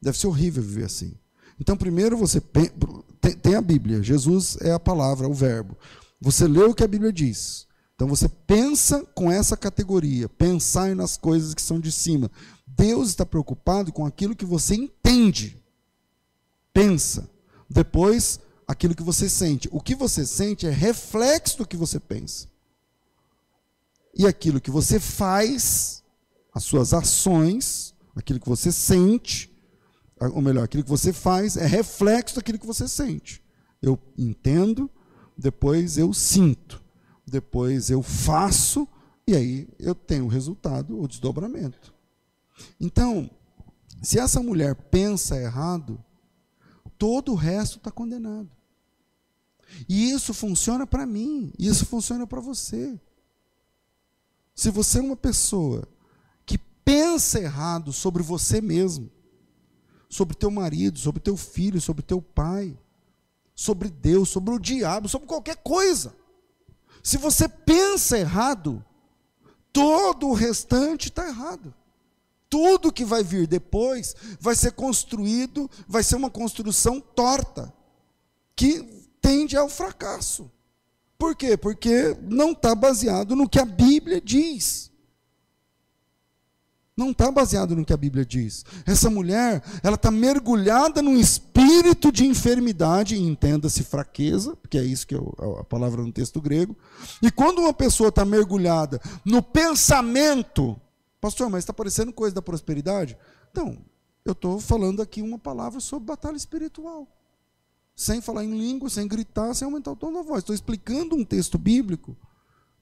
[0.00, 1.14] Deve ser horrível viver assim.
[1.60, 2.40] Então, primeiro você
[3.42, 5.76] tem a Bíblia, Jesus é a palavra, o verbo.
[6.20, 7.66] Você lê o que a Bíblia diz.
[7.94, 12.30] Então você pensa com essa categoria, pensar nas coisas que são de cima.
[12.66, 15.62] Deus está preocupado com aquilo que você entende.
[16.72, 17.28] Pensa.
[17.68, 19.68] Depois, aquilo que você sente.
[19.72, 22.46] O que você sente é reflexo do que você pensa.
[24.14, 26.02] E aquilo que você faz,
[26.54, 29.52] as suas ações, aquilo que você sente,
[30.20, 33.42] ou melhor, aquilo que você faz é reflexo daquilo que você sente.
[33.80, 34.90] Eu entendo,
[35.38, 36.82] depois eu sinto,
[37.24, 38.88] depois eu faço,
[39.24, 41.94] e aí eu tenho o resultado, o desdobramento.
[42.80, 43.30] Então,
[44.02, 46.02] se essa mulher pensa errado,
[46.98, 48.50] todo o resto está condenado.
[49.88, 52.98] E isso funciona para mim, isso funciona para você.
[54.54, 55.86] Se você é uma pessoa
[56.44, 59.08] que pensa errado sobre você mesmo,
[60.08, 62.76] sobre teu marido, sobre teu filho, sobre teu pai,
[63.58, 66.14] sobre Deus, sobre o diabo, sobre qualquer coisa.
[67.02, 68.84] Se você pensa errado,
[69.72, 71.74] todo o restante está errado.
[72.48, 77.74] Tudo que vai vir depois vai ser construído, vai ser uma construção torta,
[78.54, 78.80] que
[79.20, 80.48] tende ao fracasso.
[81.18, 81.56] Por quê?
[81.56, 84.92] Porque não está baseado no que a Bíblia diz.
[86.98, 88.64] Não está baseado no que a Bíblia diz.
[88.84, 95.14] Essa mulher, ela está mergulhada num espírito de enfermidade, entenda-se fraqueza, porque é isso que
[95.14, 95.18] é
[95.60, 96.76] a palavra no texto grego.
[97.22, 100.76] E quando uma pessoa está mergulhada no pensamento,
[101.20, 103.16] pastor, mas está parecendo coisa da prosperidade?
[103.54, 103.78] Não,
[104.24, 107.06] eu estou falando aqui uma palavra sobre batalha espiritual.
[107.94, 110.40] Sem falar em língua, sem gritar, sem aumentar o tom da voz.
[110.40, 112.16] Estou explicando um texto bíblico,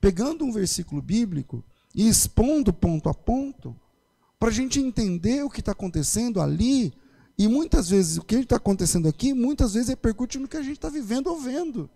[0.00, 1.62] pegando um versículo bíblico
[1.94, 3.76] e expondo ponto a ponto
[4.38, 6.92] para a gente entender o que está acontecendo ali.
[7.38, 10.76] E muitas vezes o que está acontecendo aqui, muitas vezes repercute no que a gente
[10.76, 11.90] está vivendo ou vendo.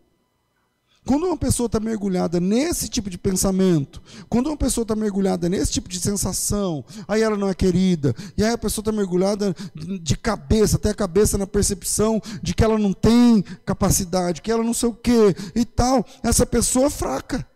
[1.06, 5.72] Quando uma pessoa está mergulhada nesse tipo de pensamento, quando uma pessoa está mergulhada nesse
[5.72, 10.16] tipo de sensação, aí ela não é querida, e aí a pessoa está mergulhada de
[10.16, 14.74] cabeça, até a cabeça na percepção de que ela não tem capacidade, que ela não
[14.74, 17.49] sei o quê e tal, essa pessoa é fraca.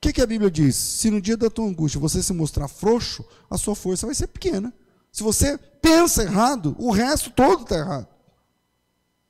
[0.00, 0.76] O que, que a Bíblia diz?
[0.76, 4.28] Se no dia da tua angústia você se mostrar frouxo, a sua força vai ser
[4.28, 4.72] pequena.
[5.12, 8.08] Se você pensa errado, o resto todo está errado.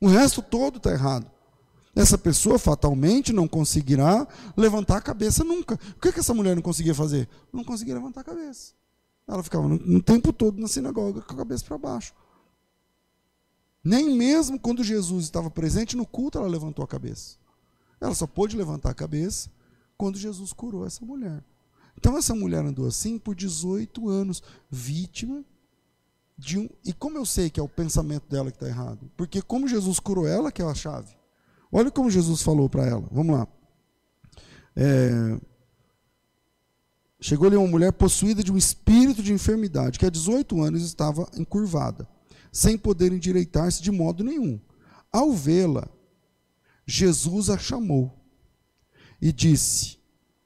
[0.01, 1.29] O resto todo está errado.
[1.93, 5.75] Essa pessoa fatalmente não conseguirá levantar a cabeça nunca.
[5.75, 7.29] O que, que essa mulher não conseguia fazer?
[7.53, 8.73] Não conseguia levantar a cabeça.
[9.27, 12.15] Ela ficava no, no tempo todo na sinagoga com a cabeça para baixo.
[13.83, 17.39] Nem mesmo quando Jesus estava presente no culto, ela levantou a cabeça.
[18.01, 19.51] Ela só pôde levantar a cabeça
[20.01, 21.45] quando Jesus curou essa mulher.
[21.95, 25.45] Então essa mulher andou assim por 18 anos, vítima
[26.39, 26.71] de um.
[26.83, 29.11] E como eu sei que é o pensamento dela que está errado?
[29.15, 31.15] Porque como Jesus curou ela, que é a chave.
[31.71, 33.07] Olha como Jesus falou para ela.
[33.13, 33.47] Vamos lá.
[34.75, 35.39] É,
[37.21, 41.29] chegou ali uma mulher possuída de um espírito de enfermidade, que há 18 anos estava
[41.37, 42.09] encurvada,
[42.51, 44.59] sem poder endireitar-se de modo nenhum.
[45.13, 45.87] Ao vê-la,
[46.87, 48.19] Jesus a chamou
[49.21, 49.99] e disse: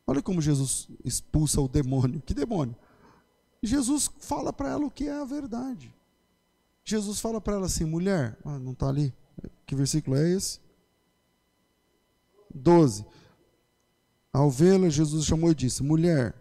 [0.06, 2.20] Olha como Jesus expulsa o demônio.
[2.20, 2.76] Que demônio?
[3.62, 5.94] Jesus fala para ela o que é a verdade.
[6.84, 9.14] Jesus fala para ela assim: mulher, ah, não está ali.
[9.66, 10.60] Que versículo é esse?
[12.54, 13.04] 12.
[14.32, 16.34] Ao vê-la, Jesus chamou e disse: Mulher,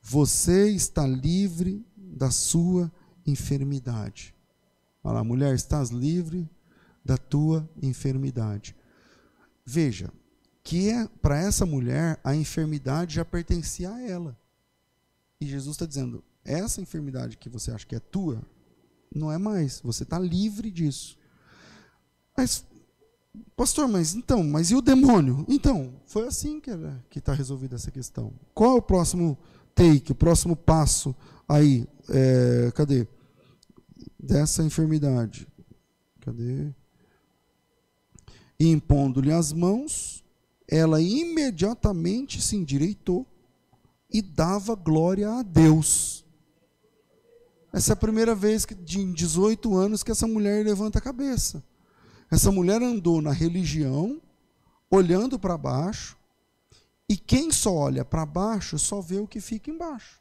[0.00, 2.90] você está livre da sua
[3.26, 4.34] enfermidade.
[5.02, 6.48] Olha lá, mulher, estás livre
[7.04, 8.74] da tua enfermidade.
[9.64, 10.12] Veja,
[10.66, 14.36] que é, para essa mulher a enfermidade já pertencia a ela.
[15.40, 18.42] E Jesus está dizendo: essa enfermidade que você acha que é tua,
[19.14, 19.80] não é mais.
[19.84, 21.16] Você está livre disso.
[22.36, 22.64] Mas,
[23.54, 25.46] pastor, mas então, mas e o demônio?
[25.48, 28.32] Então, foi assim que está resolvida essa questão.
[28.52, 29.38] Qual é o próximo
[29.72, 31.14] take, o próximo passo
[31.48, 31.86] aí?
[32.10, 33.06] É, cadê?
[34.18, 35.46] Dessa enfermidade.
[36.22, 36.74] Cadê?
[38.58, 40.25] Impondo-lhe as mãos,
[40.68, 43.26] ela imediatamente se endireitou
[44.10, 46.24] e dava glória a Deus.
[47.72, 51.02] Essa é a primeira vez que, de, em 18 anos que essa mulher levanta a
[51.02, 51.62] cabeça.
[52.30, 54.20] Essa mulher andou na religião,
[54.90, 56.16] olhando para baixo,
[57.08, 60.20] e quem só olha para baixo só vê o que fica embaixo.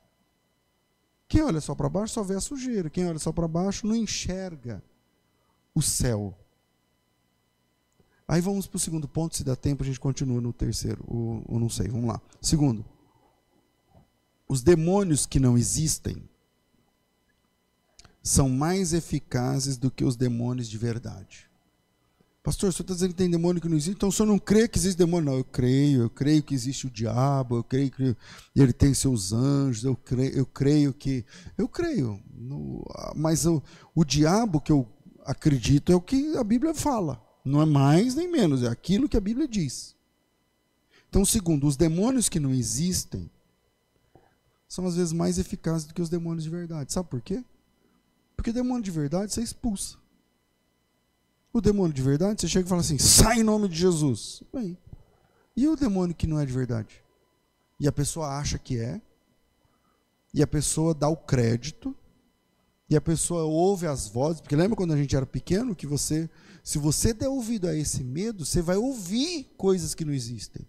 [1.28, 2.90] Quem olha só para baixo só vê a sujeira.
[2.90, 4.84] Quem olha só para baixo não enxerga
[5.74, 6.38] o céu.
[8.28, 11.60] Aí vamos para o segundo ponto, se dá tempo a gente continua no terceiro, ou,
[11.60, 12.20] não sei, vamos lá.
[12.42, 12.84] Segundo,
[14.48, 16.18] os demônios que não existem
[18.24, 21.48] são mais eficazes do que os demônios de verdade.
[22.42, 24.38] Pastor, o senhor está dizendo que tem demônio que não existe, então o senhor não
[24.38, 25.32] crê que existe demônio?
[25.32, 28.16] Não, eu creio, eu creio que existe o diabo, eu creio que
[28.56, 31.26] ele tem seus anjos, eu creio, eu creio que.
[31.58, 32.84] Eu creio, no,
[33.16, 33.64] mas o,
[33.96, 34.88] o diabo que eu
[35.24, 37.25] acredito é o que a Bíblia fala.
[37.46, 39.96] Não é mais nem menos, é aquilo que a Bíblia diz.
[41.08, 43.30] Então, segundo, os demônios que não existem
[44.68, 46.92] são às vezes mais eficazes do que os demônios de verdade.
[46.92, 47.46] Sabe por quê?
[48.36, 49.98] Porque demônio de verdade você expulsa.
[51.54, 54.44] O demônio de verdade, você chega e fala assim: sai em nome de Jesus.
[54.52, 54.78] Bem,
[55.56, 57.02] e o demônio que não é de verdade?
[57.80, 59.00] E a pessoa acha que é,
[60.34, 61.96] e a pessoa dá o crédito,
[62.90, 66.30] e a pessoa ouve as vozes, porque lembra quando a gente era pequeno que você
[66.66, 70.68] se você der ouvido a esse medo, você vai ouvir coisas que não existem.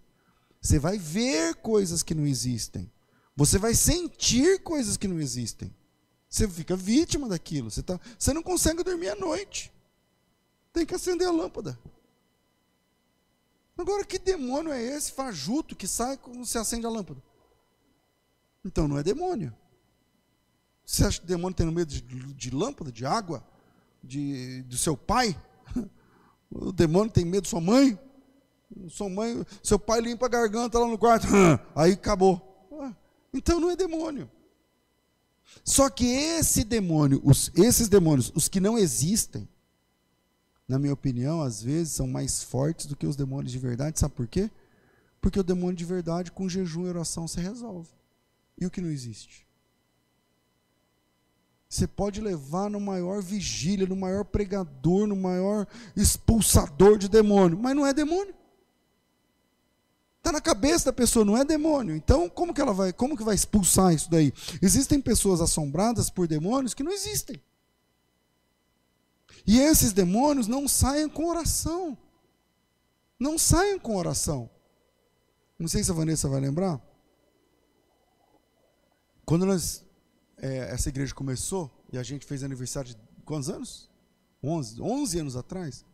[0.61, 2.91] Você vai ver coisas que não existem.
[3.35, 5.75] Você vai sentir coisas que não existem.
[6.29, 7.71] Você fica vítima daquilo.
[7.71, 9.73] Você, tá, você não consegue dormir à noite.
[10.71, 11.79] Tem que acender a lâmpada.
[13.75, 17.23] Agora, que demônio é esse fajuto que sai quando você acende a lâmpada?
[18.63, 19.51] Então não é demônio.
[20.87, 23.43] Você acha que o demônio tem medo de, de lâmpada, de água,
[24.01, 25.39] de, do seu pai?
[26.49, 27.99] O demônio tem medo de sua mãe.
[28.87, 31.27] Sua mãe, seu pai limpa a garganta lá no quarto.
[31.75, 32.41] Aí acabou.
[33.33, 34.31] Então não é demônio.
[35.61, 39.45] Só que esse demônio, os, esses demônios, os que não existem,
[40.65, 43.99] na minha opinião, às vezes são mais fortes do que os demônios de verdade.
[43.99, 44.49] Sabe por quê?
[45.19, 47.89] Porque o demônio de verdade, com jejum e oração, se resolve.
[48.57, 49.46] E o que não existe?
[51.69, 57.75] Você pode levar no maior vigília, no maior pregador, no maior expulsador de demônio, mas
[57.75, 58.33] não é demônio.
[60.17, 61.95] Está na cabeça da pessoa, não é demônio.
[61.95, 64.33] Então, como que ela vai, como que vai expulsar isso daí?
[64.61, 67.41] Existem pessoas assombradas por demônios que não existem.
[69.45, 71.97] E esses demônios não saem com oração.
[73.17, 74.49] Não saem com oração.
[75.57, 76.81] Não sei se a Vanessa vai lembrar.
[79.25, 79.86] Quando nós
[80.37, 83.89] é, essa igreja começou, e a gente fez aniversário de quantos anos?
[84.43, 85.85] 11, 11 anos atrás.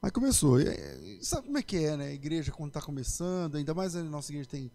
[0.00, 0.60] Aí começou.
[0.60, 2.06] E, sabe como é que é, né?
[2.06, 4.70] A igreja quando está começando, ainda mais a nossa igreja tem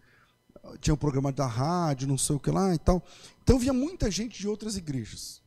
[0.80, 3.04] tinha um programa da rádio, não sei o que lá e tal.
[3.44, 5.42] Então via muita gente de outras igrejas.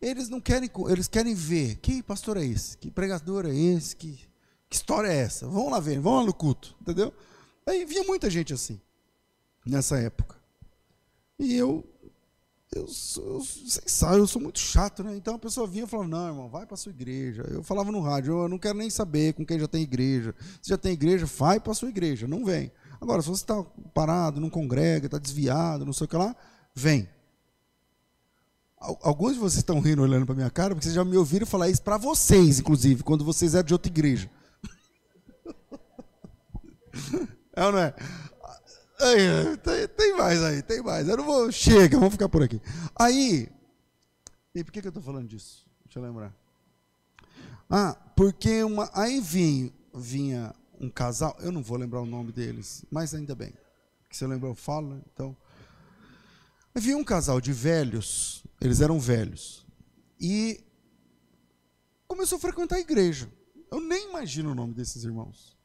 [0.00, 4.20] Eles não querem, eles querem ver que pastor é esse, que pregador é esse, que,
[4.68, 5.46] que história é essa.
[5.46, 7.12] Vamos lá ver, vamos lá no culto, entendeu?
[7.66, 8.80] Aí via muita gente assim
[9.64, 10.36] nessa época.
[11.38, 11.84] E eu
[12.74, 15.16] eu, eu, vocês sabem, eu sou muito chato, né?
[15.16, 17.42] Então a pessoa vinha e falava, não, irmão, vai para sua igreja.
[17.48, 20.34] Eu falava no rádio, eu não quero nem saber com quem já tem igreja.
[20.60, 22.72] Se já tem igreja, vai para sua igreja, não vem.
[23.00, 23.62] Agora, se você está
[23.94, 26.34] parado, não congrega, está desviado, não sei o que lá,
[26.74, 27.08] vem.
[28.78, 31.68] Alguns de vocês estão rindo olhando para minha cara, porque vocês já me ouviram falar
[31.68, 34.30] isso para vocês, inclusive, quando vocês eram de outra igreja.
[37.58, 37.94] É ou não é?
[39.00, 41.06] Aí, tem, tem, mais aí, tem mais.
[41.06, 41.52] Eu não vou.
[41.52, 42.60] Chega, vamos ficar por aqui.
[42.98, 43.48] Aí.
[44.54, 45.66] E por que, que eu estou falando disso?
[45.84, 46.34] Deixa eu lembrar.
[47.68, 48.90] Ah, porque uma.
[48.94, 53.52] Aí vinha, vinha um casal, eu não vou lembrar o nome deles, mas ainda bem.
[54.08, 55.00] Que se eu lembrar, eu falo, né?
[55.12, 55.36] Então.
[56.74, 59.66] Havia um casal de velhos, eles eram velhos,
[60.20, 60.62] e
[62.06, 63.32] começou a frequentar a igreja.
[63.70, 65.55] Eu nem imagino o nome desses irmãos.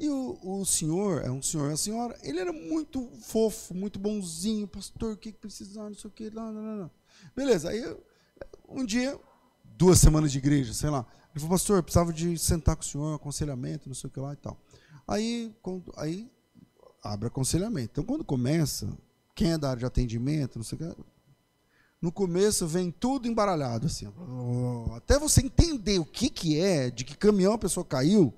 [0.00, 3.98] E o, o senhor, é um senhor e a senhora, ele era muito fofo, muito
[3.98, 6.90] bonzinho, pastor, o que, que precisar, não sei o que, lá, lá, lá.
[7.36, 7.84] Beleza, aí
[8.66, 9.20] um dia,
[9.76, 12.86] duas semanas de igreja, sei lá, ele falou, pastor, eu precisava de sentar com o
[12.86, 14.58] senhor, aconselhamento, não sei o que lá e tal.
[15.06, 16.30] Aí, quando, aí
[17.02, 17.90] abre aconselhamento.
[17.92, 18.88] Então, quando começa,
[19.34, 21.02] quem é da área de atendimento, não sei o que,
[22.00, 24.10] no começo vem tudo embaralhado, assim.
[24.96, 28.32] Até você entender o que, que é, de que caminhão a pessoa caiu,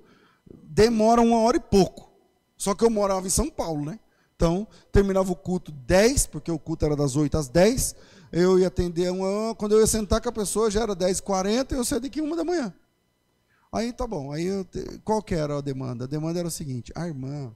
[0.73, 2.11] demora uma hora e pouco.
[2.57, 4.01] Só que eu morava em São Paulo, né?
[4.35, 7.95] Então, terminava o culto 10, porque o culto era das 8 às 10.
[8.33, 9.55] Eu ia atender uma.
[9.55, 12.35] Quando eu ia sentar com a pessoa, já era 10h40 e eu saía daqui uma
[12.35, 12.73] da manhã.
[13.71, 14.33] Aí tá bom.
[14.33, 14.67] Aí eu,
[15.05, 16.05] qual que era a demanda?
[16.05, 17.55] A demanda era o seguinte: a irmã.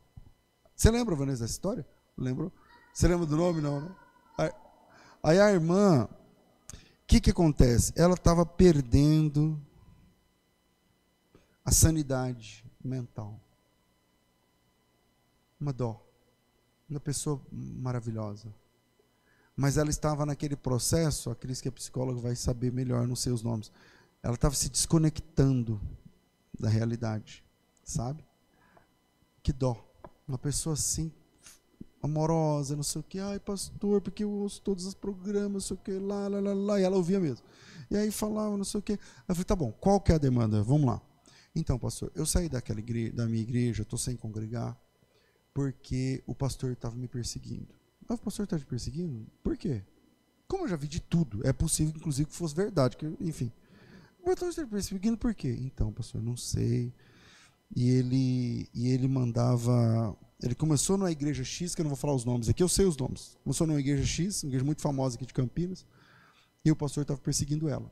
[0.74, 1.86] Você lembra, Vanessa, dessa história?
[2.16, 2.52] Lembrou?
[2.92, 3.62] Você lembra do nome?
[3.62, 3.90] Não, né?
[5.22, 7.92] Aí a irmã, o que, que acontece?
[7.96, 9.60] Ela estava perdendo
[11.64, 13.40] a sanidade mental.
[15.60, 16.02] Uma dó.
[16.88, 18.54] Uma pessoa maravilhosa.
[19.56, 23.32] Mas ela estava naquele processo, a Cris que é psicóloga vai saber melhor, não sei
[23.32, 23.72] os nomes.
[24.22, 25.80] Ela estava se desconectando
[26.58, 27.42] da realidade,
[27.82, 28.24] sabe?
[29.42, 29.82] Que dó.
[30.28, 31.10] Uma pessoa assim
[32.02, 35.76] amorosa, não sei o que, ai pastor, porque eu ouço todos os programas, não sei
[35.76, 37.44] o que, lá, lá, lá, lá, e ela ouvia mesmo.
[37.90, 38.92] E aí falava, não sei o que.
[38.92, 40.62] Eu falei, tá bom, qual que é a demanda?
[40.62, 41.00] Vamos lá.
[41.56, 44.78] Então, pastor, eu saí daquela igreja, da minha igreja, estou sem congregar,
[45.54, 47.74] porque o pastor estava me perseguindo.
[48.08, 49.26] Ah, o pastor está te perseguindo?
[49.42, 49.82] Por quê?
[50.46, 53.50] Como eu já vi de tudo, é possível, inclusive, que fosse verdade, que, enfim.
[54.20, 55.56] O pastor está perseguindo por quê?
[55.58, 56.92] Então, pastor, não sei.
[57.74, 62.14] E ele, e ele mandava ele começou numa igreja X, que eu não vou falar
[62.14, 63.38] os nomes aqui, eu sei os nomes.
[63.42, 65.86] Começou numa igreja X, uma igreja muito famosa aqui de Campinas,
[66.64, 67.90] e o pastor estava perseguindo ela.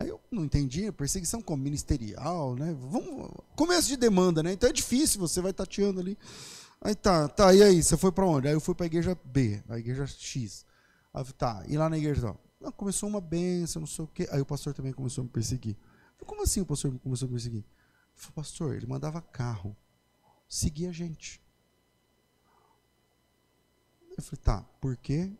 [0.00, 2.74] Aí eu não entendi, perseguição como ministerial, né?
[2.80, 4.54] Vamos, começo de demanda, né?
[4.54, 6.16] Então é difícil, você vai tateando ali.
[6.80, 8.48] Aí tá, tá, e aí, você foi para onde?
[8.48, 10.64] Aí eu fui para igreja B, a igreja X.
[11.12, 12.38] Aí tá, e lá na igreja não.
[12.58, 14.26] não começou uma benção, não sei o quê.
[14.32, 15.76] Aí o pastor também começou a me perseguir.
[16.16, 17.64] Falei, como assim o pastor começou a me perseguir?
[18.14, 19.76] Falei, pastor, ele mandava carro
[20.48, 21.42] seguir a gente.
[24.16, 25.30] Eu falei, tá, por quê?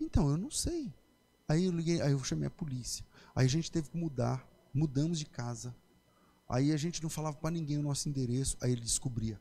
[0.00, 0.90] Então, eu não sei.
[1.46, 3.04] Aí eu liguei, aí eu chamei a polícia.
[3.40, 5.74] Aí a gente teve que mudar, mudamos de casa.
[6.46, 9.40] Aí a gente não falava para ninguém o nosso endereço, aí ele descobria.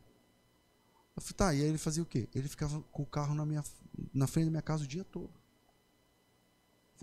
[1.18, 2.30] Eu falei, tá, e aí ele fazia o quê?
[2.34, 3.62] Ele ficava com o carro na, minha,
[4.14, 5.34] na frente da minha casa o dia todo.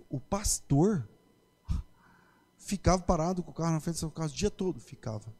[0.08, 1.06] O pastor
[2.56, 5.30] ficava parado com o carro na frente da sua casa o dia todo, ficava.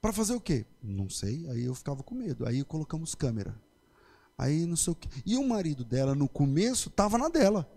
[0.00, 0.64] Para fazer o quê?
[0.80, 1.50] Não sei.
[1.50, 2.46] Aí eu ficava com medo.
[2.46, 3.60] Aí colocamos câmera.
[4.38, 5.08] Aí não sei o quê.
[5.26, 7.68] E o marido dela, no começo, estava na dela.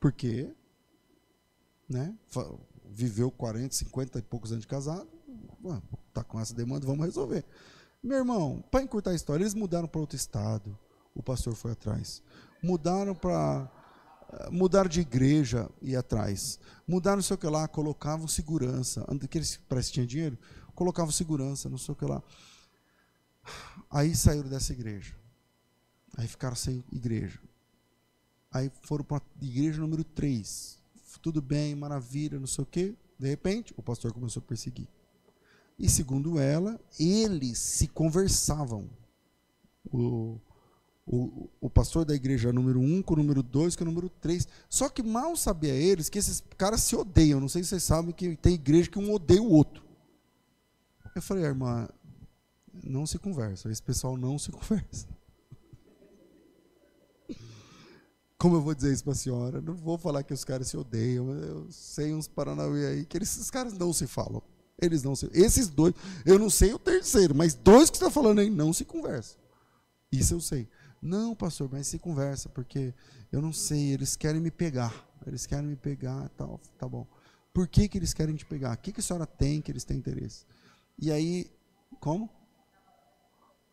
[0.00, 0.54] Porque,
[1.88, 2.14] né?
[2.90, 5.08] Viveu 40, 50 e poucos anos de casado.
[6.12, 7.44] Tá com essa demanda, vamos resolver.
[8.02, 10.78] Meu irmão, para encurtar a história, eles mudaram para outro estado.
[11.14, 12.22] O pastor foi atrás.
[12.62, 13.70] Mudaram para
[14.32, 16.58] eh, mudaram de igreja e atrás.
[16.86, 19.06] Mudaram não sei o que lá, colocavam segurança.
[19.22, 20.38] Aqueles parece que tinha dinheiro,
[20.74, 22.22] colocavam segurança, não sei o que lá.
[23.90, 25.14] Aí saíram dessa igreja.
[26.16, 27.40] Aí ficaram sem igreja.
[28.50, 30.78] Aí foram para a igreja número 3.
[31.20, 32.94] Tudo bem, maravilha, não sei o quê.
[33.18, 34.88] De repente, o pastor começou a perseguir.
[35.78, 38.88] E segundo ela, eles se conversavam.
[39.92, 40.38] O,
[41.06, 44.08] o, o pastor da igreja número 1 um, com o número 2 com o número
[44.08, 44.46] 3.
[44.68, 47.40] Só que mal sabia eles que esses caras se odeiam.
[47.40, 49.84] Não sei se vocês sabem que tem igreja que um odeia o outro.
[51.14, 51.88] Eu falei, irmã,
[52.82, 53.70] não se conversa.
[53.70, 55.06] Esse pessoal não se conversa.
[58.44, 59.58] Como eu vou dizer isso para a senhora?
[59.62, 61.30] Não vou falar que os caras se odeiam.
[61.30, 64.42] Eu sei uns paranauê aí que eles, esses caras não se falam.
[64.78, 65.30] Eles não se.
[65.32, 65.94] Esses dois,
[66.26, 69.38] eu não sei o terceiro, mas dois que você está falando aí não se conversam.
[70.12, 70.68] Isso eu sei.
[71.00, 72.92] Não, pastor, mas se conversa, porque
[73.32, 74.92] eu não sei, eles querem me pegar.
[75.26, 77.06] Eles querem me pegar, tal, tá bom.
[77.50, 78.74] Por que, que eles querem te pegar?
[78.74, 80.44] O que, que a senhora tem que eles têm interesse?
[80.98, 81.50] E aí,
[81.98, 82.28] como?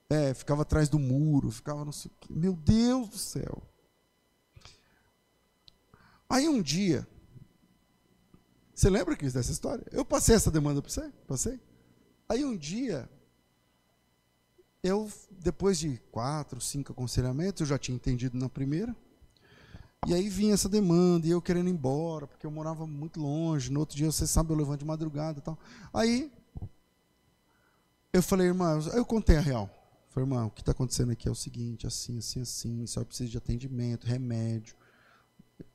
[0.09, 2.33] É, ficava atrás do muro, ficava não sei o quê.
[2.33, 3.61] Meu Deus do céu.
[6.31, 7.05] Aí um dia,
[8.73, 9.85] você lembra que dessa história?
[9.91, 11.11] Eu passei essa demanda para você?
[11.27, 11.59] Passei?
[12.29, 13.09] Aí um dia,
[14.81, 18.95] eu, depois de quatro, cinco aconselhamentos, eu já tinha entendido na primeira.
[20.07, 23.69] E aí vinha essa demanda, e eu querendo ir embora, porque eu morava muito longe.
[23.69, 25.59] No outro dia, você sabe, eu levanto de madrugada e tal.
[25.93, 26.31] Aí,
[28.13, 29.69] eu falei, irmã, eu contei a real.
[30.07, 33.29] Falei, irmã, o que está acontecendo aqui é o seguinte, assim, assim, assim, só precisa
[33.29, 34.77] de atendimento, remédio,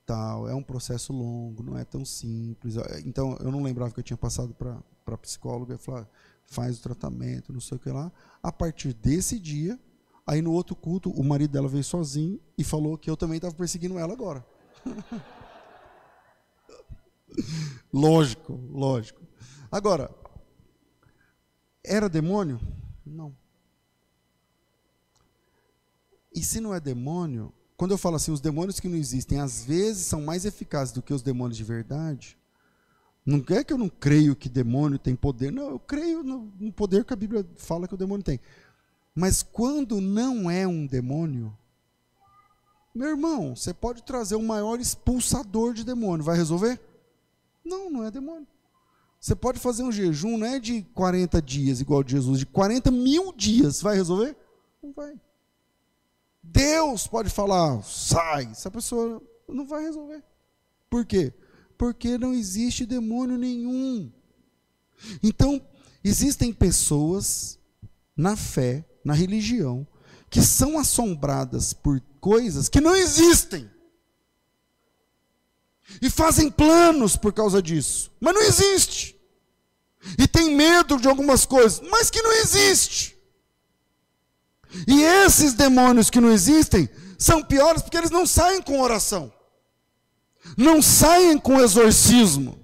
[0.06, 0.48] tal.
[0.48, 2.76] É um processo longo, não é tão simples.
[3.04, 6.08] Então, eu não lembrava que eu tinha passado para a psicóloga falar,
[6.46, 8.10] faz o tratamento, não sei o que lá.
[8.42, 9.78] A partir desse dia,
[10.26, 13.54] aí no outro culto, o marido dela veio sozinho e falou que eu também estava
[13.54, 14.46] perseguindo ela agora.
[17.92, 19.20] lógico, lógico.
[19.70, 20.10] Agora,
[21.84, 22.60] era demônio?
[23.04, 23.36] Não.
[26.34, 29.64] E se não é demônio, quando eu falo assim, os demônios que não existem, às
[29.64, 32.38] vezes são mais eficazes do que os demônios de verdade.
[33.24, 37.04] Não é que eu não creio que demônio tem poder, não, eu creio no poder
[37.04, 38.40] que a Bíblia fala que o demônio tem.
[39.14, 41.56] Mas quando não é um demônio,
[42.94, 46.80] meu irmão, você pode trazer o maior expulsador de demônio, vai resolver?
[47.64, 48.46] Não, não é demônio.
[49.20, 52.90] Você pode fazer um jejum, não é de 40 dias, igual de Jesus, de 40
[52.90, 54.36] mil dias, vai resolver?
[54.82, 55.14] Não vai.
[56.46, 60.22] Deus pode falar, sai, essa pessoa não vai resolver.
[60.88, 61.32] Por quê?
[61.76, 64.12] Porque não existe demônio nenhum.
[65.22, 65.60] Então,
[66.02, 67.58] existem pessoas
[68.16, 69.86] na fé, na religião,
[70.30, 73.70] que são assombradas por coisas que não existem.
[76.00, 79.16] E fazem planos por causa disso, mas não existe.
[80.18, 83.15] E tem medo de algumas coisas, mas que não existe.
[84.86, 89.32] E esses demônios que não existem são piores porque eles não saem com oração
[90.56, 92.58] não saem com exorcismo,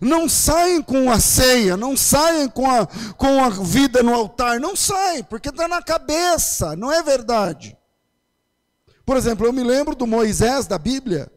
[0.00, 2.86] não saem com a ceia, não saem com a,
[3.16, 7.76] com a vida no altar, não saem, porque está na cabeça, não é verdade.
[9.04, 11.30] Por exemplo, eu me lembro do Moisés da Bíblia,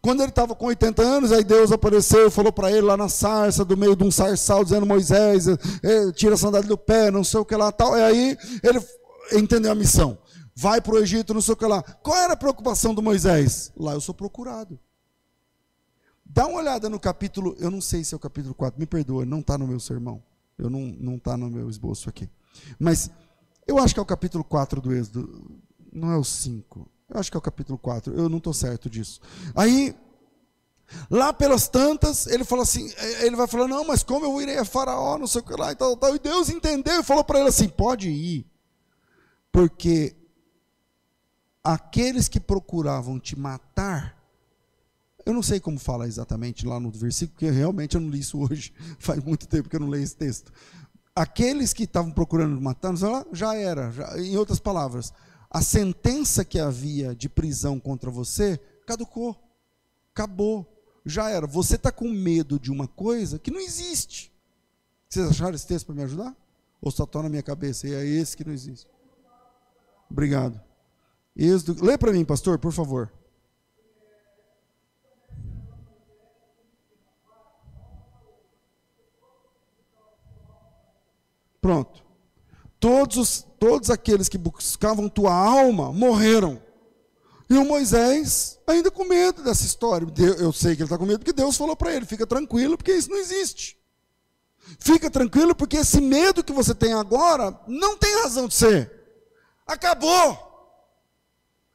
[0.00, 3.08] quando ele estava com 80 anos, aí Deus apareceu e falou para ele lá na
[3.08, 7.24] sarça, do meio de um sarçal, dizendo: Moisés, eh, tira a sandália do pé, não
[7.24, 7.96] sei o que lá tal.
[7.96, 8.80] E aí ele
[9.32, 10.18] entendeu a missão.
[10.54, 11.82] Vai para o Egito, não sei o que lá.
[11.82, 13.72] Qual era a preocupação do Moisés?
[13.76, 14.78] Lá eu sou procurado.
[16.24, 19.24] Dá uma olhada no capítulo, eu não sei se é o capítulo 4, me perdoa,
[19.24, 20.22] não está no meu sermão.
[20.56, 22.28] Eu não não está no meu esboço aqui.
[22.78, 23.10] Mas
[23.66, 25.60] eu acho que é o capítulo 4 do Êxodo,
[25.92, 26.88] não é o 5.
[27.08, 29.20] Eu acho que é o capítulo 4, eu não estou certo disso.
[29.54, 29.94] Aí,
[31.10, 34.58] lá pelas tantas, ele fala assim, eh, ele vai falar, não, mas como eu irei
[34.58, 36.14] a Faraó, não sei o que lá e tal, tal.
[36.14, 38.46] E Deus entendeu e falou para ele assim: pode ir,
[39.54, 40.16] porque
[41.62, 44.20] aqueles que procuravam te matar
[45.24, 48.38] eu não sei como fala exatamente lá no versículo, porque realmente eu não li isso
[48.38, 48.74] hoje.
[48.98, 50.52] Faz muito tempo que eu não leio esse texto.
[51.16, 52.92] Aqueles que estavam procurando matar,
[53.32, 53.90] já era.
[53.90, 55.14] Já, em outras palavras,
[55.48, 59.34] a sentença que havia de prisão contra você caducou.
[60.12, 60.66] Acabou.
[61.06, 61.46] Já era.
[61.46, 64.30] Você está com medo de uma coisa que não existe.
[65.08, 66.36] Vocês acharam esse texto para me ajudar?
[66.82, 67.88] Ou só está na minha cabeça?
[67.88, 68.86] E é esse que não existe.
[70.14, 70.60] Obrigado.
[71.36, 73.12] Êxodo, lê para mim, pastor, por favor.
[81.60, 82.04] Pronto.
[82.78, 86.62] Todos, os, todos aqueles que buscavam tua alma morreram.
[87.50, 90.06] E o Moisés, ainda com medo dessa história.
[90.38, 92.92] Eu sei que ele está com medo porque Deus falou para ele: fica tranquilo, porque
[92.92, 93.76] isso não existe.
[94.78, 99.03] Fica tranquilo, porque esse medo que você tem agora não tem razão de ser.
[99.66, 100.52] Acabou.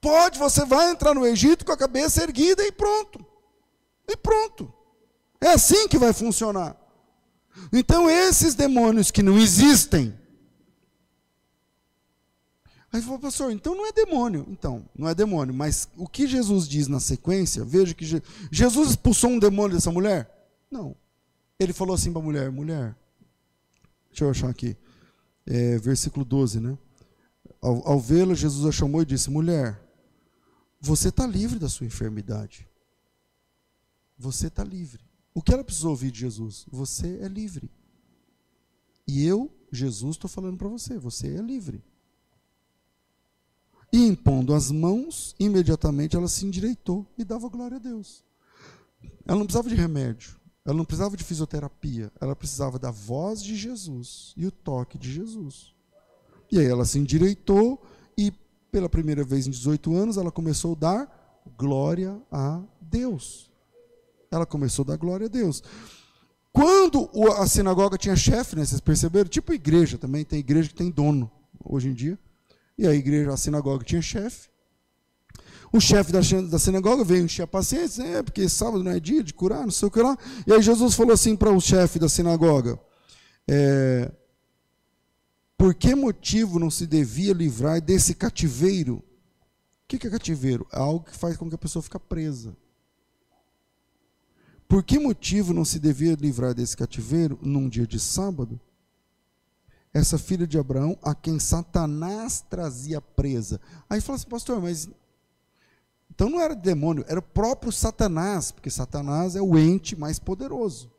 [0.01, 3.25] Pode, você vai entrar no Egito com a cabeça erguida e pronto.
[4.07, 4.73] E pronto.
[5.41, 6.75] É assim que vai funcionar.
[7.73, 10.17] Então, esses demônios que não existem.
[12.91, 14.47] Aí falou, pastor, então não é demônio.
[14.49, 15.53] Então, não é demônio.
[15.53, 18.05] Mas o que Jesus diz na sequência, veja que
[18.51, 20.29] Jesus expulsou um demônio dessa mulher?
[20.71, 20.95] Não.
[21.59, 22.95] Ele falou assim para a mulher: mulher,
[24.09, 24.77] deixa eu achar aqui,
[25.45, 26.77] é, versículo 12, né?
[27.61, 29.81] Ao, ao vê-la, Jesus a chamou e disse: mulher,
[30.79, 32.67] você está livre da sua enfermidade.
[34.17, 35.03] Você está livre.
[35.33, 36.65] O que ela precisou ouvir de Jesus?
[36.69, 37.69] Você é livre.
[39.07, 41.83] E eu, Jesus, estou falando para você: você é livre.
[43.91, 48.23] E impondo as mãos, imediatamente ela se endireitou e dava glória a Deus.
[49.25, 53.55] Ela não precisava de remédio, ela não precisava de fisioterapia, ela precisava da voz de
[53.55, 55.73] Jesus e o toque de Jesus.
[56.51, 57.81] E aí ela se endireitou
[58.17, 58.31] e,
[58.71, 63.49] pela primeira vez em 18 anos, ela começou a dar glória a Deus
[64.31, 65.63] ela começou a dar glória a Deus.
[66.51, 69.29] Quando a sinagoga tinha chefe, né, vocês perceberam?
[69.29, 71.29] Tipo igreja também, tem igreja que tem dono.
[71.63, 72.17] hoje em dia.
[72.77, 74.49] E a igreja, a sinagoga tinha chefe.
[75.71, 76.19] O chefe da,
[76.49, 79.71] da sinagoga veio encher a paciência, é, porque sábado não é dia de curar, não
[79.71, 80.17] sei o que lá.
[80.47, 82.79] E aí Jesus falou assim para o chefe da sinagoga:
[83.47, 84.11] é,
[85.59, 89.03] Por que motivo não se devia livrar desse cativeiro?
[89.83, 90.65] O que é cativeiro?
[90.71, 92.55] É algo que faz com que a pessoa fique presa.
[94.69, 98.57] Por que motivo não se devia livrar desse cativeiro num dia de sábado?
[99.93, 103.59] Essa filha de Abraão, a quem Satanás trazia presa.
[103.89, 104.87] Aí fala assim, pastor, mas.
[106.09, 110.89] Então não era demônio, era o próprio Satanás, porque Satanás é o ente mais poderoso.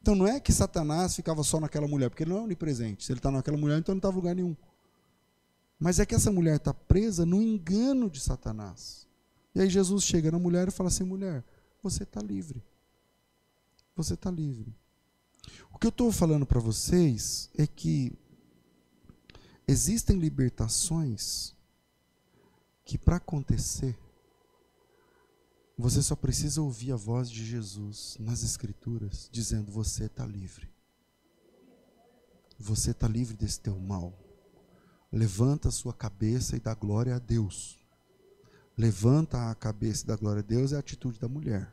[0.00, 3.04] Então não é que Satanás ficava só naquela mulher, porque ele não é onipresente.
[3.04, 4.56] Se ele está naquela mulher, então não estava em lugar nenhum.
[5.78, 9.06] Mas é que essa mulher está presa no engano de Satanás.
[9.54, 11.44] E aí Jesus chega na mulher e fala assim: mulher,
[11.82, 12.62] você está livre
[14.02, 14.74] você está livre.
[15.72, 18.12] O que eu estou falando para vocês é que
[19.66, 21.54] existem libertações
[22.84, 23.96] que, para acontecer,
[25.80, 30.68] você só precisa ouvir a voz de Jesus nas Escrituras, dizendo: Você está livre.
[32.58, 34.12] Você está livre desse teu mal.
[35.10, 37.78] Levanta a sua cabeça e dá glória a Deus.
[38.76, 41.72] Levanta a cabeça e dá glória a Deus é a atitude da mulher.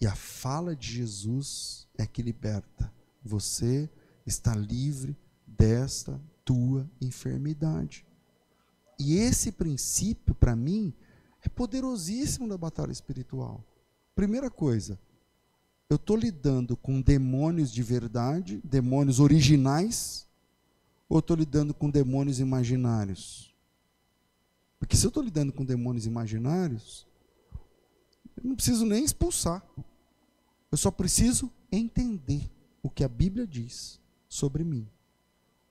[0.00, 2.92] E a fala de Jesus é que liberta.
[3.24, 3.90] Você
[4.26, 5.16] está livre
[5.46, 8.06] desta tua enfermidade.
[8.98, 10.94] E esse princípio, para mim,
[11.42, 13.64] é poderosíssimo na batalha espiritual.
[14.14, 14.98] Primeira coisa,
[15.88, 20.26] eu estou lidando com demônios de verdade, demônios originais,
[21.08, 23.54] ou estou lidando com demônios imaginários?
[24.78, 27.06] Porque se eu estou lidando com demônios imaginários,
[28.36, 29.62] eu não preciso nem expulsar.
[30.70, 32.50] Eu só preciso entender
[32.82, 34.88] o que a Bíblia diz sobre mim.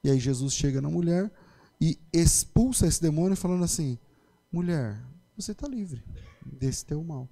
[0.04, 1.32] E aí Jesus chega na mulher
[1.80, 3.98] e expulsa esse demônio falando assim:
[4.52, 5.04] mulher,
[5.36, 6.04] você está livre
[6.46, 7.28] desse teu mal.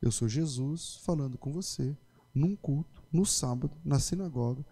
[0.00, 1.96] Eu sou Jesus falando com você
[2.34, 4.64] num culto, no sábado, na sinagoga.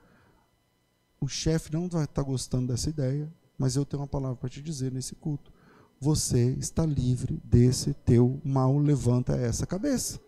[1.21, 4.49] O chefe não vai estar tá gostando dessa ideia, mas eu tenho uma palavra para
[4.49, 5.53] te dizer nesse culto.
[6.01, 10.21] Você está livre desse teu mal, levanta essa cabeça.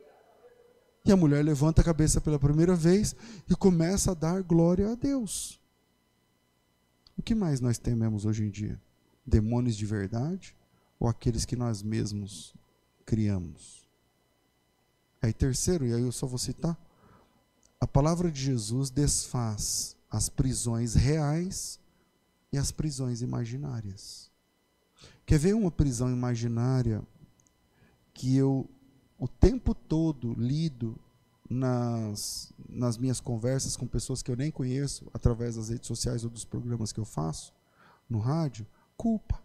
[1.04, 3.14] E a mulher levanta a cabeça pela primeira vez
[3.50, 5.60] e começa a dar glória a Deus.
[7.18, 8.80] O que mais nós tememos hoje em dia?
[9.26, 10.56] Demônios de verdade
[11.04, 12.54] ou aqueles que nós mesmos
[13.04, 13.86] criamos?
[15.20, 16.78] Aí, terceiro, e aí eu só vou citar:
[17.78, 21.78] a palavra de Jesus desfaz as prisões reais
[22.50, 24.30] e as prisões imaginárias.
[25.26, 27.02] Quer ver uma prisão imaginária
[28.14, 28.66] que eu
[29.18, 30.98] o tempo todo lido
[31.48, 36.30] nas, nas minhas conversas com pessoas que eu nem conheço, através das redes sociais ou
[36.30, 37.52] dos programas que eu faço,
[38.08, 39.43] no rádio, culpa.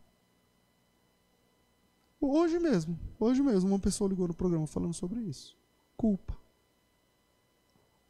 [2.21, 5.55] Hoje mesmo, hoje mesmo, uma pessoa ligou no programa falando sobre isso.
[5.95, 6.37] Culpa.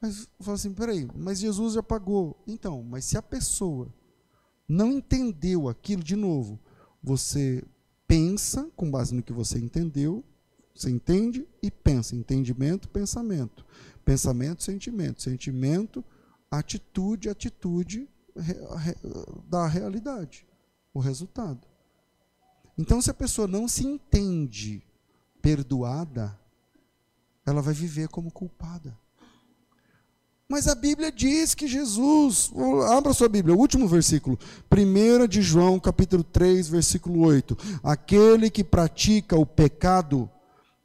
[0.01, 2.41] Mas fala assim, peraí, mas Jesus já pagou.
[2.47, 3.93] Então, mas se a pessoa
[4.67, 6.59] não entendeu aquilo, de novo,
[7.03, 7.63] você
[8.07, 10.23] pensa com base no que você entendeu,
[10.73, 12.15] você entende e pensa.
[12.15, 13.65] Entendimento, pensamento.
[14.03, 15.21] Pensamento, sentimento.
[15.21, 16.03] Sentimento,
[16.49, 18.09] atitude, atitude
[19.47, 20.47] da realidade.
[20.93, 21.67] O resultado.
[22.79, 24.81] Então, se a pessoa não se entende
[25.41, 26.33] perdoada,
[27.45, 28.97] ela vai viver como culpada.
[30.47, 32.49] Mas a Bíblia diz que Jesus,
[32.89, 34.39] abra sua Bíblia, o último versículo,
[34.71, 37.57] 1 de João, capítulo 3, versículo 8.
[37.83, 40.29] Aquele que pratica o pecado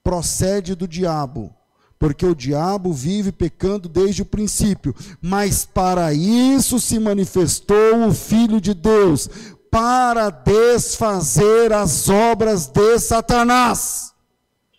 [0.03, 1.55] procede do diabo,
[1.97, 8.61] porque o diabo vive pecando desde o princípio, mas para isso se manifestou o Filho
[8.61, 9.31] de Deus,
[9.75, 14.15] para desfazer as obras de Satanás.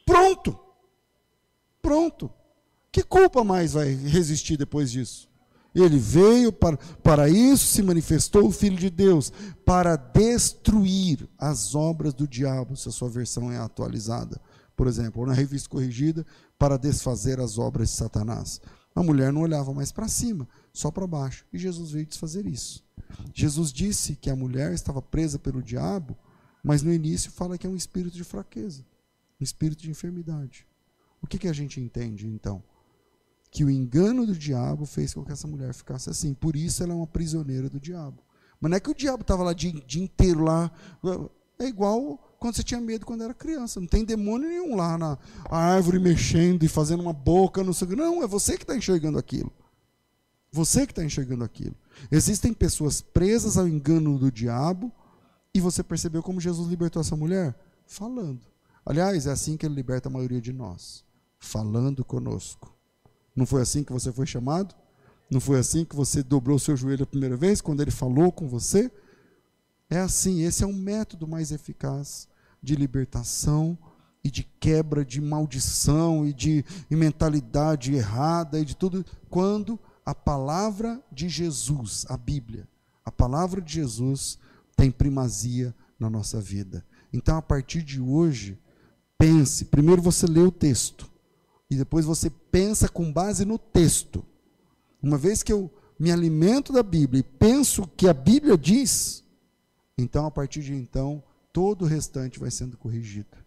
[0.06, 0.58] Pronto.
[1.82, 2.32] Pronto.
[2.94, 5.28] Que culpa mais vai resistir depois disso?
[5.76, 9.34] Ele veio para, para isso, se manifestou o Filho de Deus,
[9.66, 14.40] para destruir as obras do diabo, se a sua versão é atualizada
[14.76, 16.26] por exemplo, ou na revista corrigida,
[16.60, 18.60] para desfazer as obras de Satanás.
[18.94, 21.46] A mulher não olhava mais para cima, só para baixo.
[21.52, 22.84] E Jesus veio desfazer isso.
[23.34, 26.18] Jesus disse que a mulher estava presa pelo diabo,
[26.64, 28.86] mas no início fala que é um espírito de fraqueza,
[29.40, 30.66] um espírito de enfermidade.
[31.22, 32.64] O que, que a gente entende então?
[33.52, 36.34] Que o engano do diabo fez com que essa mulher ficasse assim.
[36.34, 38.24] Por isso ela é uma prisioneira do diabo.
[38.60, 40.72] Mas não é que o diabo estava lá o dia, dia inteiro lá.
[41.58, 43.80] É igual quando você tinha medo quando era criança.
[43.80, 45.18] Não tem demônio nenhum lá na
[45.50, 49.52] árvore mexendo e fazendo uma boca, não sei Não, é você que está enxergando aquilo.
[50.56, 51.76] Você que está enxergando aquilo.
[52.10, 54.90] Existem pessoas presas ao engano do diabo,
[55.54, 57.56] E você percebeu como Jesus libertou essa mulher?
[57.86, 58.42] Falando.
[58.86, 61.04] Aliás, é assim que ele liberta a maioria de nós.
[61.40, 62.74] Falando conosco.
[63.34, 64.76] Não foi assim que você foi chamado?
[65.30, 68.48] Não foi assim que você dobrou seu joelho a primeira vez, quando ele falou com
[68.48, 68.92] você?
[69.90, 72.28] É assim, esse é um método mais eficaz
[72.62, 73.78] de libertação
[74.24, 80.14] e de quebra de maldição e de e mentalidade errada e de tudo, quando a
[80.14, 82.68] palavra de Jesus, a Bíblia,
[83.04, 84.38] a palavra de Jesus
[84.76, 86.86] tem primazia na nossa vida.
[87.12, 88.60] Então, a partir de hoje,
[89.18, 91.10] pense, primeiro você lê o texto
[91.70, 94.24] e depois você pensa com base no texto.
[95.02, 99.24] Uma vez que eu me alimento da Bíblia e penso o que a Bíblia diz,
[99.98, 103.38] então a partir de então todo o restante vai sendo corrigido.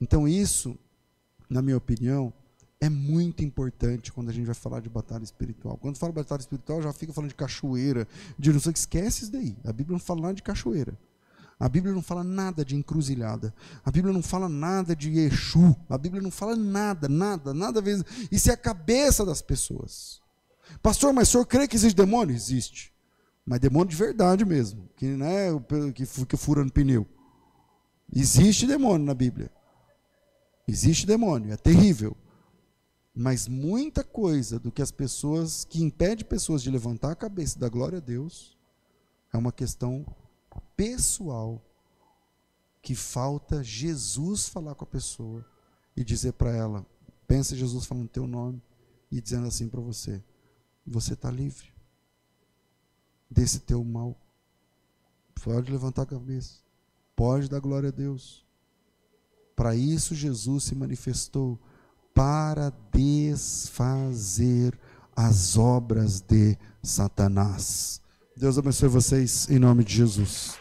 [0.00, 0.78] Então, isso,
[1.48, 2.32] na minha opinião,
[2.84, 5.78] é muito importante quando a gente vai falar de batalha espiritual.
[5.78, 8.06] Quando fala batalha espiritual, já fica falando de cachoeira,
[8.38, 9.56] de não sei esquece isso daí.
[9.64, 10.98] A Bíblia não fala nada de cachoeira.
[11.58, 13.54] A Bíblia não fala nada de encruzilhada.
[13.84, 15.74] A Bíblia não fala nada de Exu.
[15.88, 18.04] A Bíblia não fala nada, nada, nada ver.
[18.30, 20.20] Isso é a cabeça das pessoas.
[20.82, 22.34] Pastor, mas o senhor crê que existe demônio?
[22.34, 22.92] Existe.
[23.46, 24.90] Mas demônio de verdade mesmo.
[24.96, 25.60] Que não é o
[25.92, 27.06] que, que furando pneu.
[28.12, 29.50] Existe demônio na Bíblia.
[30.68, 32.16] Existe demônio, é terrível.
[33.14, 37.68] Mas muita coisa do que as pessoas, que impede pessoas de levantar a cabeça da
[37.68, 38.58] glória a Deus,
[39.32, 40.04] é uma questão
[40.76, 41.62] pessoal
[42.82, 45.44] que falta Jesus falar com a pessoa
[45.96, 46.84] e dizer para ela,
[47.26, 48.60] pensa Jesus falando teu nome
[49.10, 50.22] e dizendo assim para você,
[50.84, 51.72] você está livre
[53.30, 54.16] desse teu mal.
[55.42, 56.60] Pode levantar a cabeça.
[57.14, 58.44] Pode dar glória a Deus.
[59.54, 61.58] Para isso Jesus se manifestou
[62.14, 64.72] para desfazer
[65.16, 68.00] as obras de Satanás.
[68.36, 70.56] Deus abençoe vocês em nome de Jesus.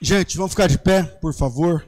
[0.00, 1.86] Gente, vamos ficar de pé, por favor.